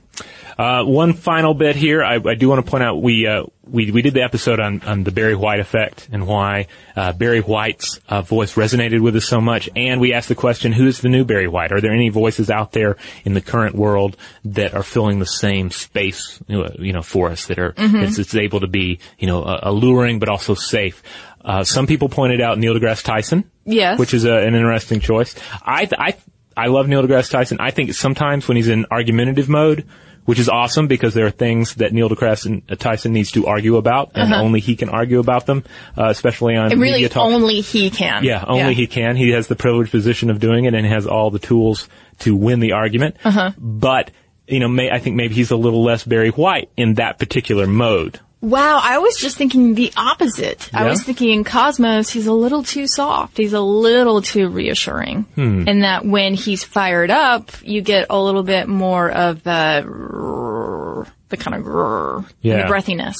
Uh, 0.58 0.84
one 0.84 1.14
final 1.14 1.54
bit 1.54 1.76
here. 1.76 2.02
I, 2.04 2.16
I 2.16 2.34
do 2.34 2.48
want 2.48 2.64
to 2.64 2.70
point 2.70 2.84
out 2.84 3.00
we 3.00 3.26
uh, 3.26 3.44
we 3.64 3.90
we 3.90 4.02
did 4.02 4.12
the 4.12 4.22
episode 4.22 4.60
on, 4.60 4.82
on 4.82 5.02
the 5.02 5.10
Barry 5.10 5.34
White 5.34 5.60
effect 5.60 6.08
and 6.12 6.26
why 6.26 6.66
uh, 6.94 7.12
Barry 7.14 7.40
White's 7.40 7.98
uh, 8.08 8.20
voice 8.20 8.54
resonated 8.54 9.00
with 9.00 9.16
us 9.16 9.24
so 9.24 9.40
much, 9.40 9.70
and 9.74 9.98
we 10.00 10.12
asked 10.12 10.28
the 10.28 10.34
question: 10.34 10.72
Who 10.72 10.86
is 10.86 11.00
the 11.00 11.08
new 11.08 11.24
Barry 11.24 11.48
White? 11.48 11.72
Are 11.72 11.80
there 11.80 11.92
any 11.92 12.10
voices 12.10 12.50
out 12.50 12.72
there 12.72 12.96
in 13.24 13.32
the 13.32 13.40
current 13.40 13.74
world 13.74 14.16
that 14.44 14.74
are 14.74 14.82
filling 14.82 15.18
the 15.20 15.26
same 15.26 15.70
space, 15.70 16.38
you 16.48 16.92
know, 16.92 17.02
for 17.02 17.30
us 17.30 17.46
that 17.46 17.58
are 17.58 17.72
it's, 17.78 18.18
it's 18.18 18.34
able 18.34 18.60
to 18.60 18.68
be 18.68 18.98
you 19.18 19.26
know 19.26 19.42
uh, 19.42 19.60
alluring 19.62 20.18
but 20.18 20.28
also 20.28 20.54
safe? 20.54 21.02
Uh, 21.42 21.64
some 21.64 21.86
people 21.86 22.08
pointed 22.10 22.40
out 22.40 22.58
Neil 22.58 22.74
deGrasse 22.74 23.02
Tyson, 23.02 23.50
Yes. 23.64 23.98
which 23.98 24.14
is 24.14 24.24
a, 24.26 24.32
an 24.32 24.54
interesting 24.54 25.00
choice. 25.00 25.34
I 25.64 25.88
I 25.98 26.14
I 26.56 26.66
love 26.66 26.88
Neil 26.88 27.02
deGrasse 27.02 27.30
Tyson. 27.30 27.58
I 27.60 27.70
think 27.70 27.94
sometimes 27.94 28.48
when 28.48 28.56
he's 28.56 28.68
in 28.68 28.86
argumentative 28.90 29.48
mode, 29.48 29.86
which 30.24 30.38
is 30.38 30.48
awesome 30.48 30.86
because 30.86 31.14
there 31.14 31.26
are 31.26 31.30
things 31.30 31.74
that 31.76 31.92
Neil 31.92 32.08
deGrasse 32.08 32.78
Tyson 32.78 33.12
needs 33.12 33.32
to 33.32 33.46
argue 33.46 33.76
about, 33.76 34.12
and 34.14 34.32
only 34.32 34.60
he 34.60 34.76
can 34.76 34.88
argue 34.88 35.18
about 35.18 35.46
them, 35.46 35.64
uh, 35.98 36.08
especially 36.08 36.56
on 36.56 36.70
And 36.70 36.80
really, 36.80 37.08
only 37.14 37.60
he 37.60 37.90
can. 37.90 38.24
Yeah, 38.24 38.44
only 38.46 38.74
he 38.74 38.86
can. 38.86 39.16
He 39.16 39.30
has 39.30 39.48
the 39.48 39.56
privileged 39.56 39.90
position 39.90 40.30
of 40.30 40.38
doing 40.38 40.64
it 40.66 40.74
and 40.74 40.86
has 40.86 41.06
all 41.06 41.30
the 41.30 41.40
tools 41.40 41.88
to 42.20 42.36
win 42.36 42.60
the 42.60 42.72
argument. 42.72 43.16
Uh-huh. 43.24 43.50
But, 43.58 44.12
you 44.46 44.60
know, 44.60 44.68
may, 44.68 44.90
I 44.90 45.00
think 45.00 45.16
maybe 45.16 45.34
he's 45.34 45.50
a 45.50 45.56
little 45.56 45.82
less 45.82 46.04
Barry 46.04 46.30
White 46.30 46.70
in 46.76 46.94
that 46.94 47.18
particular 47.18 47.66
mode. 47.66 48.20
Wow, 48.42 48.80
I 48.82 48.98
was 48.98 49.16
just 49.18 49.36
thinking 49.38 49.74
the 49.76 49.92
opposite. 49.96 50.68
I 50.74 50.88
was 50.88 51.02
thinking 51.04 51.30
in 51.30 51.44
Cosmos, 51.44 52.10
he's 52.10 52.26
a 52.26 52.32
little 52.32 52.64
too 52.64 52.88
soft. 52.88 53.36
He's 53.36 53.52
a 53.52 53.60
little 53.60 54.20
too 54.20 54.48
reassuring. 54.48 55.22
Hmm. 55.36 55.68
And 55.68 55.84
that 55.84 56.04
when 56.04 56.34
he's 56.34 56.64
fired 56.64 57.10
up, 57.12 57.52
you 57.62 57.82
get 57.82 58.06
a 58.10 58.20
little 58.20 58.42
bit 58.42 58.66
more 58.66 59.08
of 59.08 59.44
the, 59.44 61.06
the 61.28 61.36
kind 61.36 61.54
of 61.56 61.62
grrr, 61.64 62.28
Yeah. 62.40 62.66
the 62.66 62.72
breathiness. 62.74 63.14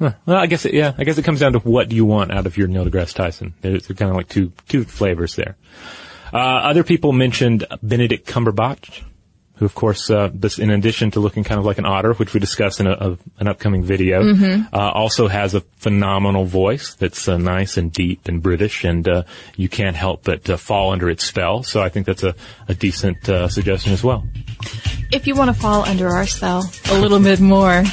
Huh. 0.00 0.12
Well, 0.26 0.36
I 0.38 0.46
guess 0.46 0.64
it, 0.64 0.74
yeah, 0.74 0.92
I 0.98 1.04
guess 1.04 1.18
it 1.18 1.24
comes 1.24 1.38
down 1.38 1.52
to 1.52 1.60
what 1.60 1.88
do 1.88 1.94
you 1.94 2.04
want 2.04 2.32
out 2.32 2.46
of 2.46 2.56
your 2.56 2.66
Neil 2.66 2.84
deGrasse 2.84 3.14
Tyson. 3.14 3.54
There's 3.60 3.86
kind 3.86 4.10
of 4.10 4.16
like 4.16 4.28
two 4.28 4.50
two 4.68 4.82
flavors 4.82 5.36
there. 5.36 5.56
Uh, 6.32 6.36
other 6.38 6.82
people 6.82 7.12
mentioned 7.12 7.64
Benedict 7.80 8.26
Cumberbatch, 8.26 9.04
who 9.56 9.64
of 9.64 9.74
course, 9.74 10.10
uh, 10.10 10.30
this, 10.32 10.58
in 10.58 10.70
addition 10.70 11.10
to 11.12 11.20
looking 11.20 11.44
kind 11.44 11.58
of 11.58 11.64
like 11.64 11.78
an 11.78 11.86
otter, 11.86 12.12
which 12.14 12.34
we 12.34 12.40
discussed 12.40 12.80
in 12.80 12.86
a, 12.86 12.92
a, 12.92 13.18
an 13.38 13.48
upcoming 13.48 13.84
video, 13.84 14.22
uh, 14.72 14.90
also 14.90 15.28
has 15.28 15.54
a 15.54 15.60
phenomenal 15.60 16.44
voice 16.44 16.94
that's 16.94 17.28
uh, 17.28 17.36
nice 17.36 17.76
and 17.76 17.92
deep 17.92 18.26
and 18.26 18.42
British, 18.42 18.84
and 18.84 19.06
uh, 19.06 19.22
you 19.56 19.68
can't 19.68 19.96
help 19.96 20.24
but 20.24 20.48
uh, 20.50 20.56
fall 20.56 20.92
under 20.92 21.08
its 21.08 21.24
spell. 21.24 21.62
So 21.62 21.80
I 21.80 21.88
think 21.88 22.06
that's 22.06 22.24
a, 22.24 22.34
a 22.68 22.74
decent 22.74 23.28
uh, 23.28 23.48
suggestion 23.48 23.92
as 23.92 24.02
well. 24.02 24.26
If 25.12 25.26
you 25.26 25.36
want 25.36 25.54
to 25.54 25.60
fall 25.60 25.84
under 25.84 26.08
our 26.08 26.26
spell 26.26 26.68
a 26.90 26.98
little 26.98 27.20
bit 27.20 27.40
more, 27.40 27.84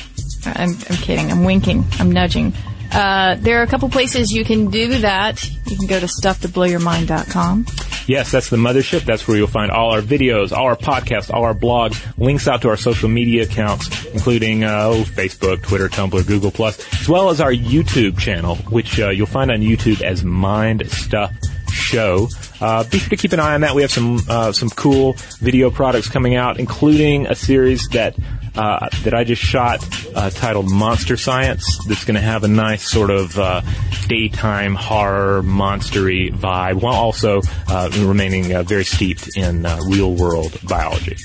I'm, 0.46 0.72
I'm 0.90 0.98
kidding. 0.98 1.32
I'm 1.32 1.44
winking. 1.44 1.86
I'm 2.00 2.12
nudging. 2.12 2.54
Uh, 2.92 3.36
there 3.36 3.60
are 3.60 3.64
a 3.64 3.68
couple 3.68 3.90
places 3.90 4.32
you 4.32 4.44
can 4.44 4.70
do 4.70 5.00
that. 5.00 5.44
You 5.68 5.78
can 5.78 5.88
go 5.88 6.00
to 6.00 6.08
stufftoblowyourmind.com. 6.08 7.66
Yes, 8.08 8.32
that's 8.32 8.50
the 8.50 8.58
mothership. 8.58 9.06
That's 9.06 9.28
where 9.28 9.38
you'll 9.38 9.48
find 9.48 9.72
all 9.72 9.92
our 9.92 10.02
videos, 10.02 10.52
all 10.52 10.66
our 10.66 10.76
podcasts, 10.76 11.34
all 11.34 11.44
our 11.44 11.54
blogs, 11.54 11.96
links 12.18 12.48
out 12.48 12.64
to 12.64 12.70
our 12.70 12.78
social 12.78 13.08
media 13.08 13.44
accounts, 13.44 14.06
including 14.08 14.64
uh, 14.64 14.88
oh, 14.88 15.04
Facebook, 15.04 15.62
Twitter, 15.64 15.88
Tumblr, 15.88 16.26
Google 16.28 16.52
Plus, 16.52 16.80
as 17.02 17.08
well 17.08 17.30
as 17.30 17.40
our 17.40 17.54
YouTube 17.54 18.20
channel, 18.20 18.56
which 18.70 19.00
uh, 19.00 19.10
you'll 19.10 19.28
find 19.28 19.52
on 19.52 19.60
YouTube 19.60 20.02
as 20.02 20.24
Mind 20.24 20.90
Stuff 20.92 21.34
Show. 21.72 22.28
Uh, 22.60 22.84
be 22.86 23.00
sure 23.00 23.10
to 23.10 23.18
keep 23.18 23.32
an 23.34 23.40
eye 23.40 23.54
on 23.54 23.62
that. 23.62 23.76
We 23.76 23.82
have 23.84 23.92
some 23.92 24.20
uh, 24.28 24.52
some 24.52 24.70
cool 24.70 25.14
video 25.40 25.72
products 25.72 26.10
coming 26.10 26.36
out, 26.36 26.60
including 26.60 27.28
a 27.28 27.36
series 27.36 27.88
that 27.90 28.16
uh, 28.56 28.90
that 29.04 29.14
I 29.14 29.24
just 29.24 29.42
shot 29.42 29.86
uh, 30.16 30.30
titled 30.30 30.70
Monster 30.70 31.18
Science. 31.18 31.80
That's 31.88 32.06
going 32.06 32.16
to 32.16 32.22
have 32.22 32.44
a 32.44 32.48
nice 32.48 32.84
sort 32.84 33.10
of 33.10 33.38
uh, 33.38 33.62
daytime 34.08 34.76
horror 34.76 35.42
monstery 35.42 36.32
vibe, 36.32 36.82
while 36.82 36.96
also 36.96 37.42
uh, 37.68 37.90
remaining 38.00 38.54
uh, 38.54 38.64
very 38.64 38.84
steeped 38.84 39.38
in 39.38 39.66
uh, 39.66 39.80
real 39.88 40.14
world 40.14 40.58
biology. 40.68 41.16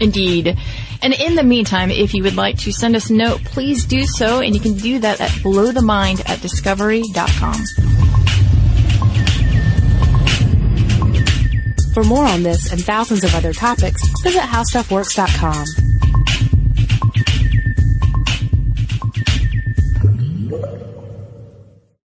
Indeed. 0.00 0.56
And 1.02 1.14
in 1.14 1.36
the 1.36 1.42
meantime, 1.42 1.90
if 1.90 2.14
you 2.14 2.22
would 2.22 2.36
like 2.36 2.58
to 2.58 2.72
send 2.72 2.96
us 2.96 3.10
a 3.10 3.14
note, 3.14 3.44
please 3.44 3.84
do 3.84 4.04
so, 4.04 4.40
and 4.40 4.54
you 4.54 4.60
can 4.60 4.74
do 4.74 4.98
that 5.00 5.20
at 5.20 5.30
blowthemind 5.30 6.28
at 6.28 6.40
discovery.com. 6.40 7.64
For 11.94 12.04
more 12.04 12.26
on 12.26 12.42
this 12.42 12.70
and 12.70 12.82
thousands 12.82 13.24
of 13.24 13.34
other 13.34 13.54
topics, 13.54 14.02
visit 14.22 14.42
howstuffworks.com. 14.42 15.85